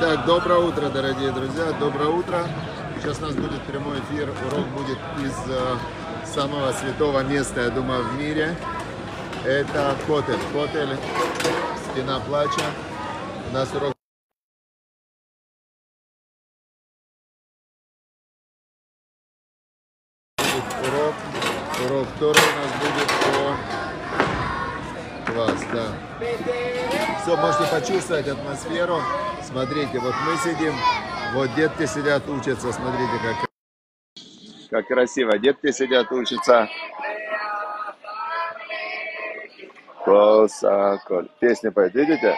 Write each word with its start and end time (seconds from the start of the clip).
Так, 0.00 0.24
доброе 0.24 0.60
утро, 0.60 0.88
дорогие 0.88 1.30
друзья, 1.30 1.72
доброе 1.78 2.08
утро. 2.08 2.46
Сейчас 3.02 3.18
у 3.18 3.26
нас 3.26 3.34
будет 3.34 3.60
прямой 3.64 3.98
эфир, 4.00 4.30
урок 4.50 4.66
будет 4.68 4.96
из 5.22 5.34
э, 5.46 5.76
самого 6.24 6.72
святого 6.72 7.22
места, 7.22 7.64
я 7.64 7.68
думаю, 7.68 8.04
в 8.04 8.14
мире. 8.14 8.56
Это 9.44 9.94
Котель, 10.06 10.38
Котель, 10.54 10.96
Стена 11.92 12.18
Плача. 12.20 12.64
У 13.50 13.54
нас 13.54 13.68
урок 13.74 13.99
почувствовать 28.10 28.28
атмосферу. 28.28 29.00
Смотрите, 29.42 29.98
вот 30.00 30.14
мы 30.26 30.36
сидим, 30.38 30.74
вот 31.32 31.54
детки 31.54 31.86
сидят, 31.86 32.28
учатся, 32.28 32.72
смотрите, 32.72 33.12
как, 33.22 33.50
как 34.70 34.86
красиво. 34.88 35.38
Детки 35.38 35.70
сидят, 35.70 36.10
учатся. 36.10 36.68
Косаколь. 40.04 41.28
Песня 41.38 41.70
поет, 41.70 41.94
видите? 41.94 42.36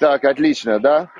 Так, 0.00 0.24
отлично, 0.24 0.78
да? 0.78 1.10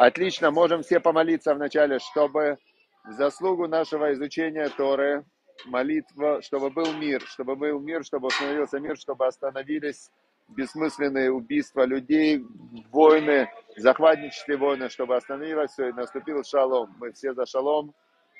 Отлично, 0.00 0.50
можем 0.50 0.80
все 0.80 0.98
помолиться 0.98 1.54
вначале, 1.54 1.98
чтобы 1.98 2.56
в 3.04 3.12
заслугу 3.12 3.68
нашего 3.68 4.14
изучения 4.14 4.70
Торы, 4.70 5.26
молитва, 5.66 6.40
чтобы 6.40 6.70
был 6.70 6.90
мир, 6.94 7.20
чтобы 7.26 7.54
был 7.54 7.78
мир, 7.80 8.02
чтобы 8.02 8.28
установился 8.28 8.80
мир, 8.80 8.96
чтобы 8.96 9.26
остановились 9.26 10.10
бессмысленные 10.48 11.30
убийства 11.30 11.84
людей, 11.84 12.42
войны, 12.90 13.50
захватнические 13.76 14.56
войны, 14.56 14.88
чтобы 14.88 15.16
остановилось 15.16 15.72
все 15.72 15.90
и 15.90 15.92
наступил 15.92 16.44
шалом. 16.44 16.96
Мы 16.98 17.12
все 17.12 17.34
за 17.34 17.44
шалом, 17.44 17.92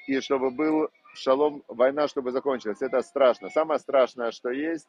и 0.06 0.19
чтобы 0.20 0.50
был 0.50 0.89
шалом, 1.12 1.62
война, 1.69 2.08
чтобы 2.08 2.30
закончилась. 2.30 2.80
Это 2.80 3.02
страшно. 3.02 3.50
Самое 3.50 3.78
страшное, 3.80 4.30
что 4.30 4.48
есть, 4.48 4.89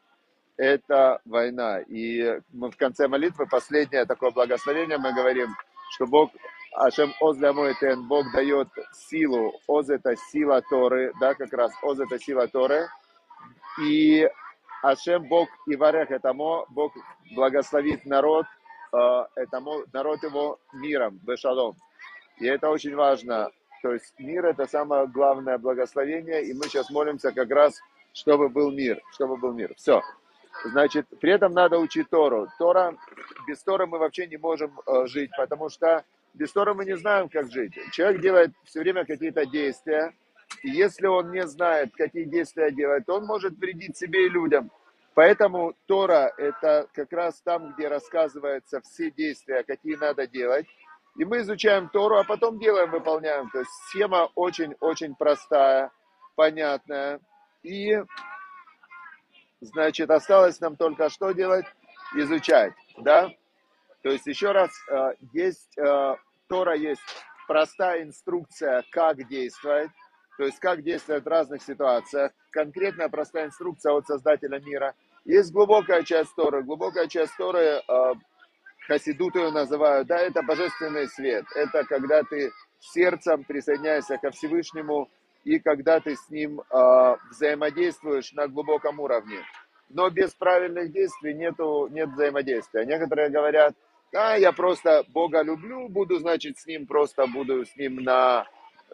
это 0.56 1.20
война. 1.26 1.82
И 1.82 2.40
мы 2.54 2.72
в 2.72 2.78
конце 2.78 3.10
молитвы, 3.10 3.46
последнее 3.46 4.06
такое 4.06 4.32
благословение, 4.32 4.98
мы 4.98 5.14
говорим, 5.14 5.50
что 5.92 6.08
Бог, 6.08 6.32
Ашем 6.74 7.14
Оз 7.20 7.38
для 7.38 7.54
мой 7.54 7.76
тен, 7.80 8.08
Бог 8.08 8.32
дает 8.32 8.68
силу. 8.94 9.54
Оз 9.68 9.90
это 9.90 10.16
сила 10.16 10.62
Торы, 10.70 11.14
да, 11.20 11.34
как 11.34 11.52
раз 11.54 11.72
Оз 11.84 12.00
это 12.00 12.18
сила 12.18 12.48
Торы. 12.48 12.88
И 13.82 14.30
Ашем 14.82 15.28
Бог 15.28 15.50
и 15.68 15.76
Варех 15.76 16.12
этому, 16.12 16.66
Бог 16.70 16.94
благословит 17.36 18.06
народ, 18.06 18.46
э, 18.94 19.24
этому, 19.36 19.84
народ 19.94 20.24
его 20.24 20.60
миром, 20.74 21.20
бешалом. 21.24 21.76
И 22.38 22.48
это 22.48 22.70
очень 22.70 22.96
важно. 22.96 23.52
То 23.82 23.94
есть 23.94 24.14
мир 24.20 24.46
это 24.46 24.66
самое 24.66 25.08
главное 25.08 25.58
благословение, 25.58 26.46
и 26.46 26.54
мы 26.54 26.64
сейчас 26.66 26.90
молимся 26.90 27.32
как 27.32 27.50
раз, 27.52 27.80
чтобы 28.14 28.50
был 28.50 28.72
мир, 28.72 29.02
чтобы 29.12 29.38
был 29.38 29.54
мир. 29.54 29.74
Все. 29.76 30.02
Значит, 30.66 31.08
при 31.20 31.32
этом 31.32 31.54
надо 31.54 31.80
учить 31.80 32.10
Тору. 32.10 32.48
Тора, 32.58 32.96
без 33.48 33.62
Торы 33.64 33.88
мы 33.88 33.98
вообще 34.00 34.28
не 34.28 34.38
можем 34.38 34.80
э, 34.86 35.06
жить, 35.08 35.32
потому 35.36 35.70
что 35.70 36.04
без 36.34 36.52
Торы 36.52 36.74
мы 36.74 36.86
не 36.86 36.98
знаем, 36.98 37.30
как 37.30 37.52
жить. 37.52 37.74
Человек 37.92 38.22
делает 38.22 38.52
все 38.64 38.80
время 38.80 39.06
какие-то 39.06 39.46
действия, 39.46 40.14
и 40.64 40.70
если 40.70 41.08
он 41.08 41.32
не 41.32 41.46
знает, 41.48 41.94
какие 41.96 42.26
действия 42.26 42.72
делать, 42.72 43.06
то 43.06 43.16
он 43.16 43.26
может 43.26 43.58
вредить 43.58 43.98
себе 43.98 44.26
и 44.26 44.30
людям. 44.30 44.72
Поэтому 45.14 45.74
Тора– 45.88 46.34
это 46.38 46.88
как 46.94 47.12
раз 47.12 47.42
там, 47.42 47.74
где 47.74 47.88
рассказываются 47.88 48.82
все 48.82 49.12
действия, 49.12 49.64
какие 49.64 49.96
надо 49.96 50.26
делать. 50.26 50.66
И 51.18 51.26
мы 51.26 51.40
изучаем 51.40 51.90
Тору, 51.90 52.18
а 52.18 52.24
потом 52.24 52.60
делаем, 52.60 52.92
выполняем. 52.92 53.50
То 53.50 53.60
есть 53.60 53.72
схема 53.90 54.30
очень-очень 54.36 55.16
простая, 55.16 55.92
понятная. 56.36 57.20
И 57.64 58.00
Значит, 59.62 60.10
осталось 60.10 60.60
нам 60.60 60.76
только 60.76 61.10
что 61.10 61.32
делать? 61.34 61.66
Изучать, 62.16 62.74
да? 62.98 63.30
То 64.04 64.10
есть, 64.10 64.26
еще 64.26 64.52
раз, 64.52 64.72
э, 64.90 65.14
есть, 65.34 65.78
э, 65.78 66.16
Тора 66.48 66.76
есть 66.76 67.02
простая 67.48 68.04
инструкция, 68.04 68.84
как 68.92 69.28
действовать, 69.28 69.92
то 70.38 70.46
есть, 70.46 70.60
как 70.60 70.82
действовать 70.82 71.24
в 71.24 71.28
разных 71.28 71.62
ситуациях, 71.62 72.32
конкретная 72.52 73.10
простая 73.10 73.46
инструкция 73.46 73.94
от 73.94 74.08
Создателя 74.08 74.60
мира. 74.60 74.96
Есть 75.24 75.52
глубокая 75.52 76.04
часть 76.04 76.34
Торы, 76.36 76.64
глубокая 76.64 77.08
часть 77.08 77.36
Торы, 77.38 77.82
э, 77.88 78.14
хасидут 78.88 79.36
ее 79.36 79.52
называют, 79.52 80.08
да, 80.08 80.18
это 80.20 80.42
божественный 80.42 81.08
свет, 81.08 81.46
это 81.56 81.84
когда 81.86 82.24
ты 82.24 82.52
сердцем 82.80 83.44
присоединяешься 83.44 84.18
ко 84.18 84.32
Всевышнему, 84.32 85.10
и 85.44 85.60
когда 85.60 86.00
ты 86.00 86.16
с 86.16 86.30
ним 86.30 86.62
взаимодействуешь 87.32 88.32
на 88.34 88.48
глубоком 88.48 89.00
уровне. 89.00 89.40
Но 89.90 90.10
без 90.10 90.34
правильных 90.36 90.92
действий 90.92 91.34
нету, 91.34 91.88
нет 91.92 92.10
взаимодействия. 92.10 92.86
Некоторые 92.86 93.30
говорят, 93.30 93.74
да, 94.12 94.36
я 94.36 94.52
просто 94.52 95.04
Бога 95.10 95.42
люблю, 95.42 95.88
буду, 95.88 96.20
значит, 96.20 96.58
с 96.58 96.66
ним 96.66 96.86
просто 96.86 97.28
буду 97.28 97.66
с 97.66 97.76
ним 97.76 97.98
на 97.98 98.46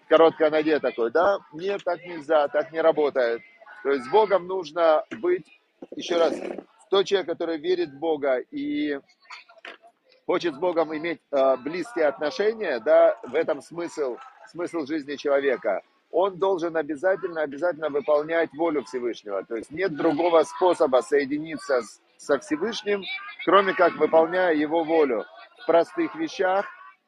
короткой 0.08 0.50
ноге 0.52 0.80
такой, 0.80 1.12
да? 1.12 1.40
Нет, 1.54 1.84
так 1.84 2.04
нельзя, 2.06 2.48
так 2.48 2.72
не 2.72 2.82
работает. 2.82 3.42
То 3.84 3.92
есть 3.92 4.06
с 4.06 4.10
Богом 4.10 4.48
нужно 4.48 5.04
быть, 5.22 5.46
еще 5.96 6.18
раз, 6.18 6.36
тот 6.90 7.06
человек, 7.06 7.28
который 7.28 7.58
верит 7.58 7.90
в 7.90 8.00
Бога 8.00 8.38
и 8.38 9.00
хочет 10.26 10.56
с 10.56 10.58
Богом 10.58 10.96
иметь 10.96 11.22
э, 11.32 11.58
близкие 11.58 12.06
отношения, 12.06 12.80
да, 12.80 13.18
в 13.24 13.36
этом 13.36 13.62
смысл, 13.62 14.18
смысл 14.50 14.86
жизни 14.86 15.16
человека– 15.16 15.82
он 16.12 16.38
должен 16.38 16.76
обязательно, 16.78 17.42
обязательно 17.42 17.90
выполнять 17.90 18.50
волю 18.54 18.84
Всевышнего. 18.84 19.44
То 19.44 19.56
есть 19.56 19.72
нет 19.72 19.96
другого 19.96 20.44
способа 20.44 21.02
соединиться 21.02 21.82
с, 21.82 22.02
со 22.18 22.40
Всевышним, 22.40 23.04
кроме 23.46 23.74
как 23.74 23.94
выполняя 23.96 24.54
его 24.54 24.84
волю 24.84 25.26
в 25.62 25.66
простых 25.66 26.16
вещах 26.16 26.66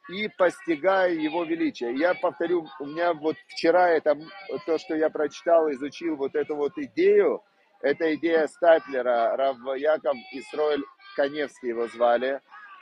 и 0.10 0.28
постигая 0.38 1.12
его 1.12 1.44
величие. 1.44 1.96
Я 1.96 2.16
повторю, 2.16 2.68
у 2.80 2.86
меня 2.86 3.14
вот 3.14 3.36
вчера 3.48 3.90
это 3.90 4.18
то, 4.66 4.78
что 4.78 4.96
я 4.96 5.10
прочитал, 5.10 5.72
изучил 5.72 6.16
вот 6.16 6.36
эту 6.36 6.56
вот 6.56 6.78
идею, 6.78 7.44
это 7.82 8.14
идея 8.16 8.48
Стаплера, 8.48 9.38
Рав 9.38 9.58
Яков 9.78 10.16
Исроэль 10.34 10.84
Коневский 11.16 11.70
его 11.70 11.88
звали. 11.88 12.42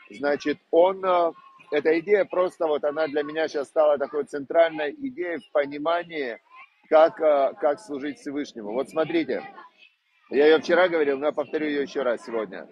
Значит, 0.09 0.57
он 0.71 1.03
э, 1.03 1.31
эта 1.71 1.99
идея 1.99 2.25
просто 2.25 2.65
вот 2.65 2.83
она 2.83 3.07
для 3.07 3.23
меня 3.23 3.47
сейчас 3.47 3.67
стала 3.67 3.97
такой 3.97 4.23
центральной 4.23 4.91
идеей 4.91 5.37
в 5.37 5.51
понимании, 5.51 6.39
как, 6.89 7.19
э, 7.19 7.53
как 7.59 7.79
служить 7.79 8.19
Всевышнему. 8.19 8.71
Вот 8.71 8.89
смотрите, 8.89 9.43
я 10.29 10.47
ее 10.47 10.59
вчера 10.59 10.87
говорил, 10.87 11.17
но 11.17 11.27
я 11.27 11.31
повторю 11.31 11.67
ее 11.67 11.83
еще 11.83 12.01
раз 12.01 12.25
сегодня. 12.25 12.67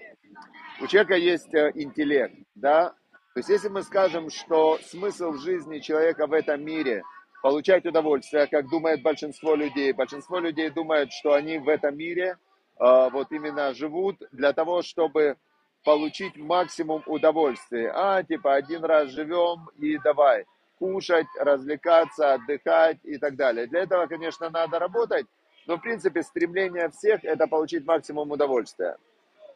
У 0.81 0.87
человека 0.87 1.15
есть 1.15 1.53
э, 1.53 1.71
интеллект, 1.75 2.35
да? 2.55 2.89
То 3.33 3.39
есть 3.39 3.49
если 3.49 3.69
мы 3.69 3.83
скажем, 3.83 4.29
что 4.29 4.77
смысл 4.83 5.33
жизни 5.33 5.79
человека 5.79 6.27
в 6.27 6.33
этом 6.33 6.63
мире 6.63 7.03
получать 7.41 7.85
удовольствие, 7.85 8.47
как 8.47 8.69
думает 8.69 9.01
большинство 9.01 9.55
людей, 9.55 9.93
большинство 9.93 10.39
людей 10.39 10.69
думают, 10.69 11.11
что 11.13 11.33
они 11.33 11.59
в 11.59 11.69
этом 11.69 11.95
мире 11.97 12.37
э, 12.79 13.09
вот 13.11 13.31
именно 13.31 13.73
живут 13.73 14.17
для 14.31 14.51
того, 14.51 14.81
чтобы 14.81 15.37
получить 15.85 16.35
максимум 16.35 17.03
удовольствия. 17.05 17.91
А, 17.93 18.23
типа, 18.23 18.55
один 18.55 18.83
раз 18.83 19.11
живем 19.11 19.69
и 19.77 19.97
давай 19.99 20.45
кушать, 20.79 21.27
развлекаться, 21.39 22.33
отдыхать 22.33 22.97
и 23.03 23.17
так 23.17 23.35
далее. 23.35 23.67
Для 23.67 23.83
этого, 23.83 24.07
конечно, 24.07 24.49
надо 24.49 24.79
работать, 24.79 25.25
но, 25.67 25.77
в 25.77 25.81
принципе, 25.81 26.23
стремление 26.23 26.89
всех– 26.89 27.21
это 27.23 27.47
получить 27.47 27.85
максимум 27.85 28.31
удовольствия. 28.31 28.97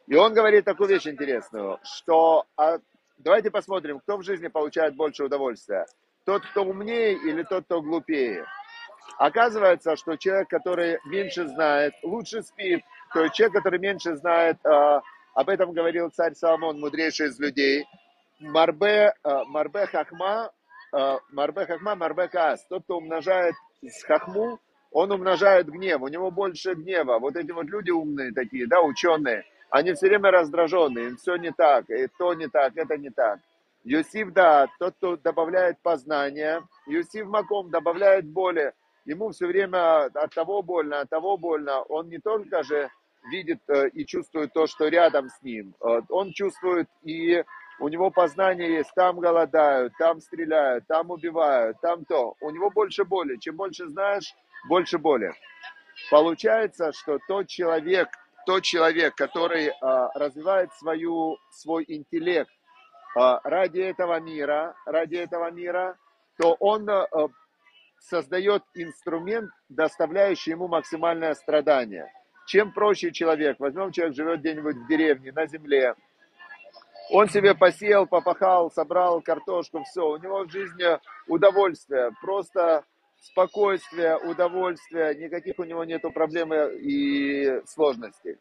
И 0.06 0.14
он 0.14 0.34
говорит 0.34 0.64
такую 0.64 0.88
вещь 0.88 1.06
интересную, 1.06 1.78
что 1.84 2.44
а, 2.56 2.78
давайте 3.18 3.50
посмотрим, 3.50 4.00
кто 4.00 4.16
в 4.16 4.22
жизни 4.22 4.48
получает 4.48 4.96
больше 4.96 5.24
удовольствия. 5.24 5.86
Тот, 6.24 6.44
кто 6.46 6.64
умнее 6.64 7.12
или 7.12 7.42
тот, 7.44 7.64
кто 7.64 7.80
глупее. 7.80 8.44
Оказывается, 9.18 9.96
что 9.96 10.16
человек, 10.16 10.48
который 10.48 10.98
меньше 11.04 11.46
знает, 11.46 11.94
лучше 12.02 12.42
спит. 12.42 12.82
То 13.12 13.22
есть 13.22 13.34
человек, 13.34 13.56
который 13.56 13.78
меньше 13.78 14.16
знает, 14.16 14.56
а, 14.66 15.02
об 15.34 15.48
этом 15.48 15.72
говорил 15.72 16.10
царь 16.10 16.34
Соломон, 16.34 16.80
мудрейший 16.80 17.28
из 17.28 17.38
людей. 17.38 17.86
Марбе, 18.40 19.12
э, 19.22 19.44
марбе 19.46 19.86
хахма, 19.86 20.50
э, 20.92 21.18
марбе 21.30 21.66
хахма, 21.66 21.94
марбе 21.94 22.28
каас. 22.28 22.64
Тот, 22.66 22.84
кто 22.84 22.96
умножает 22.96 23.54
с 23.82 24.02
хахму, 24.04 24.58
он 24.90 25.12
умножает 25.12 25.68
гнев. 25.68 26.00
У 26.02 26.08
него 26.08 26.30
больше 26.30 26.74
гнева. 26.74 27.18
Вот 27.18 27.36
эти 27.36 27.52
вот 27.52 27.66
люди 27.66 27.90
умные 27.90 28.32
такие, 28.32 28.66
да, 28.66 28.80
ученые, 28.82 29.44
они 29.70 29.92
все 29.92 30.08
время 30.08 30.30
раздраженные, 30.30 31.08
им 31.08 31.16
все 31.16 31.36
не 31.36 31.52
так, 31.52 31.88
и 31.90 32.08
то 32.18 32.34
не 32.34 32.48
так, 32.48 32.76
это 32.76 32.96
не 32.96 33.10
так. 33.10 33.38
Юсиф, 33.84 34.32
да, 34.32 34.68
тот, 34.78 34.94
кто 34.96 35.16
добавляет 35.16 35.78
познание. 35.80 36.62
Юсиф 36.86 37.26
Маком 37.26 37.70
добавляет 37.70 38.26
боли. 38.26 38.72
ему 39.06 39.30
все 39.30 39.46
время 39.46 40.04
от 40.06 40.34
того 40.34 40.62
больно, 40.62 41.00
от 41.00 41.08
того 41.08 41.38
больно. 41.38 41.80
Он 41.82 42.08
не 42.08 42.18
только 42.18 42.62
же 42.62 42.90
видит 43.30 43.60
э, 43.68 43.88
и 43.88 44.04
чувствует 44.04 44.52
то, 44.52 44.66
что 44.66 44.88
рядом 44.88 45.28
с 45.28 45.42
ним, 45.42 45.74
э, 45.80 46.00
он 46.08 46.32
чувствует 46.32 46.88
и 47.02 47.42
у 47.80 47.88
него 47.88 48.10
познание 48.10 48.74
есть, 48.74 48.92
там 48.94 49.18
голодают, 49.18 49.94
там 49.98 50.20
стреляют, 50.20 50.86
там 50.86 51.10
убивают, 51.10 51.80
там 51.80 52.04
то. 52.04 52.34
У 52.40 52.50
него 52.50 52.70
больше 52.70 53.04
боли. 53.04 53.36
Чем 53.36 53.56
больше 53.56 53.88
знаешь, 53.88 54.34
больше 54.68 54.98
боли. 54.98 55.32
Получается, 56.10 56.92
что 56.92 57.18
тот 57.28 57.48
человек, 57.48 58.08
тот 58.46 58.62
человек, 58.62 59.14
который 59.14 59.70
а, 59.80 60.10
развивает 60.14 60.72
свою, 60.74 61.38
свой 61.50 61.84
интеллект 61.86 62.50
а, 63.16 63.40
ради 63.44 63.80
этого 63.80 64.18
мира, 64.20 64.74
ради 64.86 65.16
этого 65.16 65.50
мира, 65.50 65.96
то 66.38 66.56
он 66.58 66.88
а, 66.88 67.06
создает 67.98 68.62
инструмент, 68.74 69.50
доставляющий 69.68 70.52
ему 70.52 70.68
максимальное 70.68 71.34
страдание. 71.34 72.10
Чем 72.46 72.72
проще 72.72 73.12
человек, 73.12 73.60
возьмем 73.60 73.92
человек 73.92 74.16
живет 74.16 74.40
где-нибудь 74.40 74.76
в 74.76 74.88
деревне, 74.88 75.32
на 75.32 75.46
земле, 75.46 75.94
он 77.12 77.28
себе 77.28 77.54
посеял, 77.54 78.06
попахал, 78.06 78.70
собрал 78.70 79.20
картошку, 79.20 79.82
все. 79.82 80.08
У 80.08 80.16
него 80.16 80.44
в 80.44 80.50
жизни 80.50 80.98
удовольствие, 81.26 82.12
просто 82.20 82.84
спокойствие, 83.20 84.16
удовольствие, 84.16 85.14
никаких 85.14 85.58
у 85.58 85.64
него 85.64 85.84
нету 85.84 86.10
проблем 86.10 86.52
и 86.54 87.62
сложностей. 87.66 88.38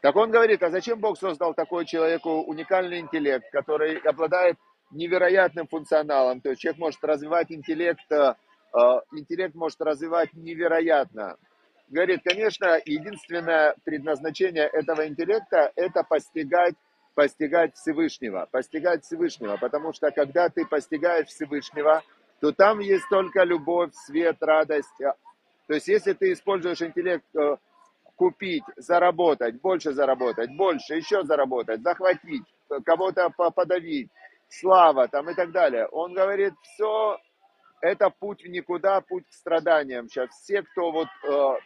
Так 0.00 0.16
он 0.16 0.30
говорит, 0.30 0.62
а 0.62 0.70
зачем 0.70 1.00
Бог 1.00 1.18
создал 1.18 1.54
такой 1.54 1.86
человеку 1.86 2.42
уникальный 2.42 3.00
интеллект, 3.00 3.50
который 3.50 3.96
обладает 3.98 4.56
невероятным 4.90 5.66
функционалом, 5.66 6.40
то 6.40 6.50
есть 6.50 6.60
человек 6.60 6.78
может 6.78 7.02
развивать 7.02 7.50
интеллект, 7.50 8.04
э, 8.12 8.34
интеллект 9.12 9.54
может 9.54 9.80
развивать 9.80 10.32
невероятно. 10.34 11.36
Говорит, 11.88 12.20
конечно, 12.24 12.78
единственное 12.84 13.74
предназначение 13.84 14.66
этого 14.66 15.06
интеллекта– 15.06 15.72
это 15.76 16.02
постигать 16.04 16.74
постигать 17.14 17.76
Всевышнего, 17.76 18.48
постигать 18.50 19.04
Всевышнего, 19.04 19.56
потому 19.56 19.92
что 19.92 20.10
когда 20.10 20.48
ты 20.48 20.66
постигаешь 20.66 21.28
Всевышнего, 21.28 22.02
то 22.40 22.52
там 22.52 22.80
есть 22.80 23.08
только 23.08 23.44
любовь, 23.44 23.92
свет, 23.94 24.36
радость. 24.40 24.94
То 24.98 25.74
есть 25.74 25.88
если 25.88 26.12
ты 26.12 26.32
используешь 26.32 26.82
интеллект 26.82 27.24
э, 27.36 27.56
купить, 28.16 28.64
заработать, 28.76 29.60
больше 29.60 29.92
заработать, 29.92 30.54
больше, 30.56 30.94
еще 30.94 31.24
заработать, 31.24 31.82
захватить, 31.82 32.44
кого-то 32.84 33.30
подавить, 33.30 34.10
слава 34.48 35.08
там 35.08 35.30
и 35.30 35.34
так 35.34 35.52
далее. 35.52 35.86
Он 35.86 36.12
говорит, 36.12 36.54
все 36.62 37.18
это 37.80 38.10
путь 38.10 38.42
в 38.42 38.48
никуда, 38.48 39.00
путь 39.00 39.26
к 39.28 39.32
страданиям. 39.32 40.08
Сейчас 40.08 40.30
все, 40.30 40.62
кто 40.62 40.90
вот 40.90 41.08
э, 41.28 41.58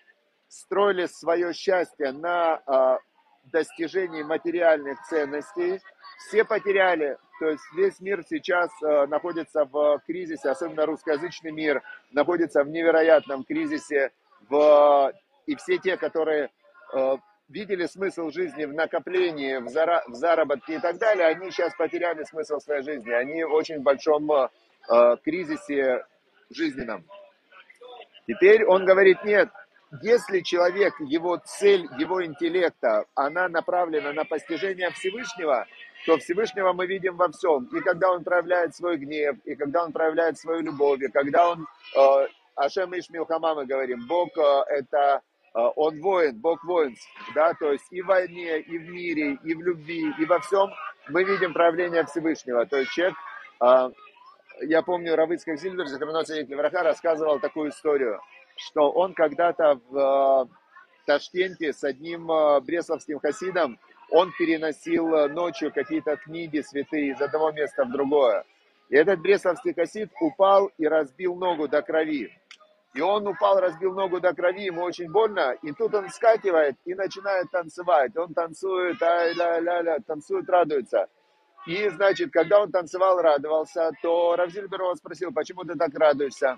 строили 0.49 1.07
свое 1.07 1.53
счастье 1.53 2.13
на 2.13 2.61
э, 2.67 2.99
достижении 3.45 4.23
материальных 4.23 5.01
ценностей, 5.07 5.81
все 6.19 6.45
потеряли. 6.45 7.17
То 7.39 7.47
есть 7.47 7.63
весь 7.75 8.01
мир 8.01 8.23
сейчас 8.29 8.71
э, 8.83 9.07
находится 9.07 9.65
в 9.65 10.01
кризисе, 10.07 10.51
особенно 10.51 10.87
русскоязычный 10.87 11.53
мир 11.53 11.83
находится 12.13 12.65
в 12.65 12.69
невероятном 12.69 13.45
кризисе. 13.45 14.11
В, 14.51 15.13
и 15.47 15.55
все 15.57 15.79
те, 15.79 15.97
которые 15.97 16.51
э, 16.95 17.17
видели 17.49 17.87
смысл 17.87 18.31
жизни 18.31 18.65
в 18.65 18.75
накоплении, 18.75 19.57
в, 19.59 19.69
зара, 19.69 20.03
в 20.09 20.15
заработке 20.15 20.77
и 20.77 20.79
так 20.79 20.99
далее, 20.99 21.27
они 21.27 21.51
сейчас 21.51 21.75
потеряли 21.77 22.25
смысл 22.25 22.59
своей 22.59 22.83
жизни. 22.83 23.11
Они 23.13 23.45
в 23.45 23.53
очень 23.53 23.81
большом 23.83 24.31
э, 24.33 25.17
кризисе 25.23 26.05
жизненном. 26.51 27.05
Теперь 28.27 28.65
он 28.65 28.85
говорит, 28.85 29.25
нет, 29.25 29.49
если 30.03 30.41
человек, 30.41 30.95
его 31.01 31.39
цель, 31.39 31.87
его 31.99 32.25
интеллекта, 32.25 33.05
она 33.15 33.49
направлена 33.49 34.13
на 34.13 34.25
постижение 34.25 34.91
Всевышнего, 34.91 35.67
то 36.07 36.19
Всевышнего 36.19 36.73
мы 36.73 36.87
видим 36.87 37.17
во 37.17 37.29
всем. 37.31 37.65
И 37.77 37.81
когда 37.81 38.13
он 38.13 38.25
проявляет 38.25 38.75
свой 38.75 38.97
гнев, 38.97 39.37
и 39.45 39.55
когда 39.55 39.85
он 39.85 39.93
проявляет 39.93 40.39
свою 40.39 40.61
любовь, 40.61 41.01
и 41.03 41.09
когда 41.09 41.51
он, 41.51 41.67
э, 41.97 42.27
Ашем 42.55 42.93
Ишмилхама 42.99 43.55
мы 43.55 43.67
говорим, 43.67 44.07
Бог 44.07 44.29
э, 44.37 44.63
это, 44.69 45.23
э, 45.55 45.59
он 45.77 46.01
воин, 46.01 46.39
Бог 46.39 46.65
воинств, 46.65 47.09
да, 47.35 47.55
то 47.55 47.73
есть 47.73 47.87
и 47.91 48.03
в 48.03 48.07
войне, 48.07 48.61
и 48.61 48.79
в 48.79 48.89
мире, 48.89 49.39
и 49.45 49.55
в 49.55 49.61
любви, 49.61 50.13
и 50.19 50.25
во 50.25 50.41
всем 50.41 50.71
мы 51.09 51.25
видим 51.25 51.53
проявление 51.53 52.05
Всевышнего. 52.05 52.67
То 52.67 52.79
есть 52.79 52.93
человек, 52.93 53.17
э, 53.63 53.91
я 54.63 54.83
помню, 54.83 55.15
Равыцкак 55.17 55.59
Зильбер, 55.59 55.87
Захарносия 55.87 56.45
Враха, 56.45 56.83
рассказывал 56.83 57.39
такую 57.41 57.71
историю– 57.71 58.21
что 58.59 58.91
он 58.91 59.15
когда-то 59.15 59.81
в 59.89 60.47
э, 60.47 60.47
Ташкенте 61.07 61.73
с 61.73 61.85
одним 61.85 62.31
э, 62.31 62.61
бресловским 62.61 63.21
хасидом, 63.21 63.79
он 64.11 64.33
переносил 64.39 65.15
э, 65.15 65.29
ночью 65.29 65.73
какие-то 65.73 66.17
книги 66.17 66.61
святые 66.61 67.13
из 67.13 67.21
одного 67.21 67.53
места 67.53 67.85
в 67.85 67.91
другое. 67.91 68.45
И 68.89 68.97
этот 68.97 69.21
бресловский 69.21 69.75
хасид 69.75 70.11
упал 70.21 70.71
и 70.79 70.87
разбил 70.87 71.35
ногу 71.35 71.69
до 71.69 71.83
крови. 71.83 72.31
И 72.95 73.01
он 73.01 73.27
упал, 73.27 73.61
разбил 73.61 73.93
ногу 73.93 74.19
до 74.19 74.35
крови, 74.35 74.65
ему 74.65 74.83
очень 74.83 75.11
больно, 75.13 75.55
и 75.63 75.73
тут 75.73 75.95
он 75.95 76.09
скакивает 76.09 76.77
и 76.87 76.95
начинает 76.95 77.51
танцевать. 77.51 78.17
Он 78.17 78.33
танцует, 78.33 79.01
ай-ля-ля-ля, 79.03 79.99
танцует, 80.07 80.49
радуется. 80.49 81.07
И, 81.67 81.89
значит, 81.91 82.33
когда 82.33 82.63
он 82.63 82.73
танцевал, 82.73 83.21
радовался, 83.21 83.91
то 84.03 84.37
Равзильбер 84.37 84.81
его 84.81 84.95
спросил, 84.95 85.33
почему 85.33 85.65
ты 85.65 85.75
так 85.75 85.93
радуешься? 85.95 86.57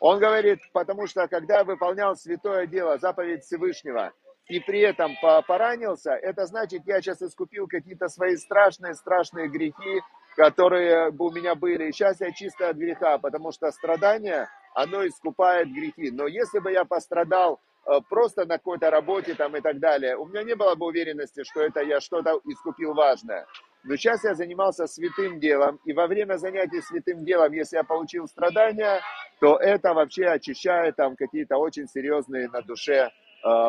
Он 0.00 0.18
говорит, 0.18 0.60
потому 0.72 1.06
что 1.06 1.26
когда 1.28 1.64
выполнял 1.64 2.14
святое 2.14 2.66
дело, 2.66 2.98
заповедь 2.98 3.44
Всевышнего, 3.44 4.12
и 4.48 4.60
при 4.60 4.80
этом 4.80 5.12
поранился, 5.46 6.12
это 6.12 6.46
значит, 6.46 6.82
я 6.86 7.00
сейчас 7.00 7.22
искупил 7.22 7.66
какие-то 7.66 8.08
свои 8.08 8.36
страшные-страшные 8.36 9.48
грехи, 9.48 10.02
которые 10.36 11.10
бы 11.10 11.26
у 11.26 11.32
меня 11.32 11.54
были. 11.54 11.88
И 11.88 11.92
сейчас 11.92 12.20
я 12.20 12.30
чисто 12.32 12.68
от 12.68 12.76
греха, 12.76 13.18
потому 13.18 13.52
что 13.52 13.70
страдание, 13.70 14.48
оно 14.74 15.06
искупает 15.06 15.68
грехи. 15.72 16.10
Но 16.10 16.26
если 16.26 16.58
бы 16.58 16.72
я 16.72 16.84
пострадал 16.84 17.60
э, 17.86 18.00
просто 18.10 18.44
на 18.44 18.58
какой-то 18.58 18.90
работе 18.90 19.34
там 19.34 19.56
и 19.56 19.60
так 19.60 19.78
далее, 19.78 20.16
у 20.16 20.26
меня 20.26 20.42
не 20.42 20.54
было 20.54 20.74
бы 20.74 20.86
уверенности, 20.86 21.42
что 21.44 21.62
это 21.62 21.80
я 21.80 22.00
что-то 22.00 22.38
искупил 22.44 22.92
важное. 22.92 23.46
Но 23.84 23.96
сейчас 23.96 24.24
я 24.24 24.34
занимался 24.34 24.86
святым 24.86 25.40
делом, 25.40 25.78
и 25.84 25.92
во 25.92 26.06
время 26.06 26.36
занятий 26.36 26.80
святым 26.80 27.24
делом, 27.24 27.52
если 27.52 27.76
я 27.76 27.84
получил 27.84 28.26
страдания, 28.26 29.00
то 29.40 29.56
это 29.56 29.92
вообще 29.92 30.26
очищает 30.26 30.96
там 30.96 31.16
какие-то 31.16 31.56
очень 31.58 31.86
серьезные 31.86 32.48
на 32.48 32.62
душе 32.62 33.10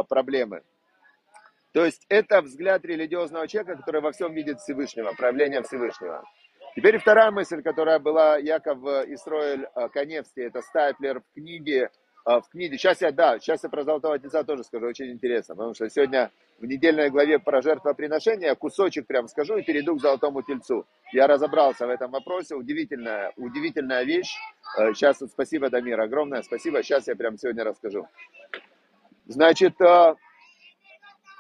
проблемы. 0.08 0.63
То 1.74 1.84
есть 1.84 2.05
это 2.08 2.41
взгляд 2.41 2.86
религиозного 2.86 3.48
человека, 3.48 3.75
который 3.75 4.01
во 4.01 4.12
всем 4.13 4.34
видит 4.34 4.60
Всевышнего, 4.60 5.12
проявление 5.12 5.62
Всевышнего. 5.62 6.24
Теперь 6.75 6.98
вторая 6.98 7.32
мысль, 7.32 7.62
которая 7.62 8.00
была 8.00 8.38
Яков 8.38 8.79
Исроэль 9.08 9.65
э, 9.75 9.89
Коневский, 9.89 10.44
это 10.44 10.62
Стайплер 10.62 11.22
в 11.22 11.34
книге 11.34 11.89
а, 12.25 12.41
в 12.41 12.50
книге. 12.50 12.77
Сейчас 12.77 13.01
я, 13.01 13.12
да, 13.12 13.38
сейчас 13.39 13.63
я 13.63 13.70
про 13.70 13.84
Золотого 13.84 14.17
Тельца 14.17 14.44
тоже 14.44 14.63
скажу, 14.63 14.88
очень 14.88 15.12
интересно, 15.12 15.55
потому 15.55 15.75
что 15.75 15.88
сегодня 15.89 16.32
в 16.58 16.65
недельной 16.65 17.12
главе 17.12 17.38
про 17.38 17.62
жертвоприношение 17.62 18.55
кусочек 18.55 19.05
прям 19.05 19.27
скажу 19.27 19.58
и 19.58 19.62
перейду 19.62 19.96
к 19.96 20.01
Золотому 20.01 20.41
Тельцу. 20.41 20.88
Я 21.13 21.27
разобрался 21.27 21.86
в 21.86 21.89
этом 21.91 22.10
вопросе, 22.10 22.55
удивительная, 22.55 23.32
удивительная 23.38 24.03
вещь. 24.03 24.36
Сейчас, 24.94 25.22
а, 25.22 25.27
спасибо, 25.27 25.70
Дамир, 25.70 26.01
огромное 26.01 26.41
спасибо, 26.41 26.82
сейчас 26.82 27.08
я 27.08 27.15
прям 27.15 27.38
сегодня 27.38 27.63
расскажу. 27.63 28.08
Значит, 29.27 29.79
а, 29.82 30.15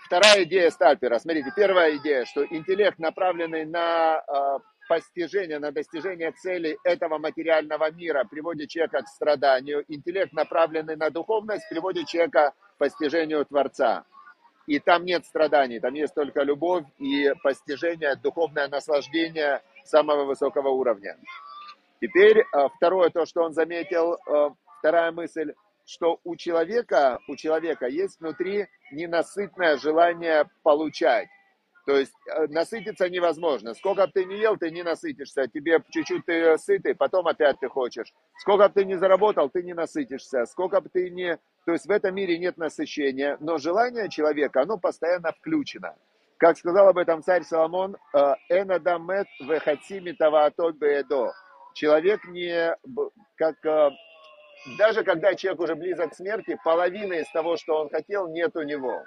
вторая 0.05 0.43
идея 0.43 0.69
Стальпера, 0.71 1.19
смотрите, 1.19 1.51
первая 1.55 1.95
идея, 1.97 2.25
что 2.25 2.43
интеллект, 2.45 2.97
направленный 2.99 3.65
на 3.65 4.23
постижение, 4.87 5.59
на 5.59 5.71
достижение 5.71 6.31
цели 6.31 6.77
этого 6.83 7.17
материального 7.17 7.91
мира 7.91 8.23
приводит 8.29 8.69
человека 8.69 9.01
к 9.01 9.07
страданию. 9.07 9.83
Интеллект, 9.87 10.33
направленный 10.33 10.95
на 10.95 11.09
духовность, 11.09 11.67
приводит 11.69 12.07
человека 12.07 12.53
к 12.75 12.77
постижению 12.77 13.45
Творца. 13.45 14.05
И 14.67 14.79
там 14.79 15.05
нет 15.05 15.25
страданий, 15.25 15.79
там 15.79 15.93
есть 15.93 16.15
только 16.15 16.41
любовь 16.41 16.85
и 16.97 17.31
постижение, 17.43 18.15
духовное 18.15 18.67
наслаждение 18.67 19.61
самого 19.83 20.25
высокого 20.25 20.69
уровня. 20.69 21.17
Теперь 22.01 22.43
а, 22.51 22.69
второе, 22.69 23.09
то, 23.09 23.25
что 23.25 23.43
он 23.43 23.53
заметил, 23.53 24.17
вторая 24.79 25.11
мысль, 25.11 25.53
что 25.85 26.19
у 26.23 26.35
человека, 26.35 27.19
у 27.27 27.35
человека 27.35 27.87
есть 27.87 28.19
внутри 28.19 28.67
ненасытное 28.91 29.77
желание 29.77 30.49
получать. 30.63 31.27
То 31.85 31.95
есть 31.95 32.13
э, 32.27 32.47
насытиться 32.47 33.07
невозможно. 33.09 33.75
Сколько 33.75 34.07
бы 34.07 34.11
ты 34.11 34.25
не 34.25 34.37
ел, 34.37 34.57
ты 34.57 34.71
не 34.71 34.81
насытишься. 34.81 35.47
Тебе 35.47 35.79
чуть-чуть 35.91 36.25
ты 36.25 36.57
сытый, 36.57 36.95
потом 36.95 37.27
опять 37.27 37.59
ты 37.59 37.69
хочешь. 37.69 38.11
Сколько 38.39 38.67
бы 38.67 38.73
ты 38.73 38.85
не 38.85 38.95
заработал, 38.95 39.49
ты 39.49 39.61
не 39.61 39.73
насытишься. 39.73 40.45
Сколько 40.45 40.81
бы 40.81 40.89
ты 40.89 41.11
не... 41.11 41.37
То 41.65 41.73
есть 41.73 41.85
в 41.85 41.91
этом 41.91 42.15
мире 42.15 42.39
нет 42.39 42.57
насыщения, 42.57 43.37
но 43.39 43.57
желание 43.59 44.09
человека, 44.09 44.63
оно 44.63 44.77
постоянно 44.77 45.31
включено. 45.31 45.95
Как 46.37 46.57
сказал 46.57 46.89
об 46.89 46.97
этом 46.97 47.21
царь 47.21 47.43
Соломон, 47.43 47.97
«Э, 48.13 48.33
«Энадамет 48.49 49.27
вехатими 49.39 50.11
таваатот 50.11 50.75
беедо». 50.77 51.33
Человек 51.75 52.25
не, 52.25 52.75
как, 53.35 53.63
э, 53.63 53.91
даже 54.77 55.03
когда 55.03 55.35
человек 55.35 55.61
уже 55.61 55.75
близок 55.75 56.11
к 56.11 56.15
смерти, 56.15 56.57
половины 56.63 57.21
из 57.21 57.31
того, 57.31 57.55
что 57.57 57.81
он 57.81 57.89
хотел, 57.89 58.27
нет 58.27 58.55
у 58.55 58.63
него. 58.63 59.03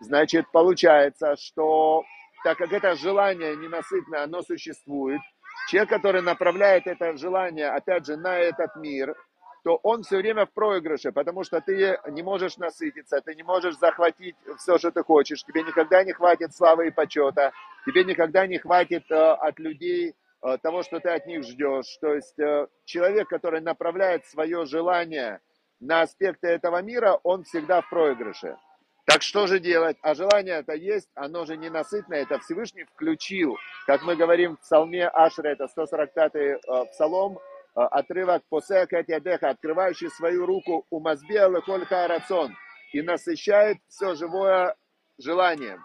Значит, 0.00 0.46
получается, 0.52 1.36
что 1.36 2.04
так 2.44 2.58
как 2.58 2.72
это 2.72 2.94
желание 2.94 3.56
ненасытное, 3.56 4.24
оно 4.24 4.42
существует, 4.42 5.20
человек, 5.68 5.90
который 5.90 6.22
направляет 6.22 6.86
это 6.86 7.16
желание, 7.16 7.68
опять 7.68 8.06
же, 8.06 8.16
на 8.16 8.38
этот 8.38 8.76
мир, 8.76 9.16
то 9.64 9.76
он 9.82 10.02
все 10.02 10.18
время 10.18 10.46
в 10.46 10.52
проигрыше, 10.52 11.10
потому 11.12 11.42
что 11.42 11.60
ты 11.60 11.98
не 12.08 12.22
можешь 12.22 12.58
насытиться, 12.58 13.20
ты 13.20 13.34
не 13.34 13.42
можешь 13.42 13.76
захватить 13.76 14.36
все, 14.58 14.78
что 14.78 14.92
ты 14.92 15.02
хочешь, 15.02 15.42
тебе 15.44 15.62
никогда 15.62 16.04
не 16.04 16.12
хватит 16.12 16.54
славы 16.54 16.88
и 16.88 16.90
почета, 16.90 17.52
тебе 17.84 18.04
никогда 18.04 18.46
не 18.46 18.58
хватит 18.58 19.10
э, 19.10 19.14
от 19.14 19.58
людей 19.58 20.14
того, 20.62 20.82
что 20.82 21.00
ты 21.00 21.10
от 21.10 21.26
них 21.26 21.42
ждешь. 21.44 21.98
То 22.00 22.14
есть 22.14 22.38
э, 22.38 22.68
человек, 22.84 23.28
который 23.28 23.60
направляет 23.60 24.26
свое 24.26 24.66
желание 24.66 25.40
на 25.80 26.02
аспекты 26.02 26.48
этого 26.48 26.80
мира, 26.82 27.18
он 27.22 27.44
всегда 27.44 27.80
в 27.80 27.90
проигрыше. 27.90 28.56
Так 29.04 29.22
что 29.22 29.46
же 29.46 29.58
делать? 29.58 29.96
А 30.02 30.14
желание 30.14 30.56
это 30.56 30.74
есть, 30.74 31.08
оно 31.14 31.46
же 31.46 31.56
ненасытное, 31.56 32.22
это 32.22 32.38
Всевышний 32.40 32.84
включил. 32.84 33.56
Как 33.86 34.02
мы 34.02 34.16
говорим 34.16 34.56
в 34.56 34.60
псалме 34.60 35.08
Ашра, 35.08 35.48
это 35.48 35.64
145-й 35.64 36.60
э, 36.60 36.84
псалом, 36.92 37.38
э, 37.38 37.80
отрывок 37.80 38.42
«Посекет 38.50 39.08
ядеха», 39.08 39.48
открывающий 39.48 40.10
свою 40.10 40.44
руку 40.44 40.84
у 40.90 41.00
мазбе 41.00 41.48
лехоль 41.48 41.86
рацион 41.88 42.54
и 42.92 43.00
насыщает 43.00 43.78
все 43.88 44.14
живое 44.14 44.76
желанием. 45.18 45.82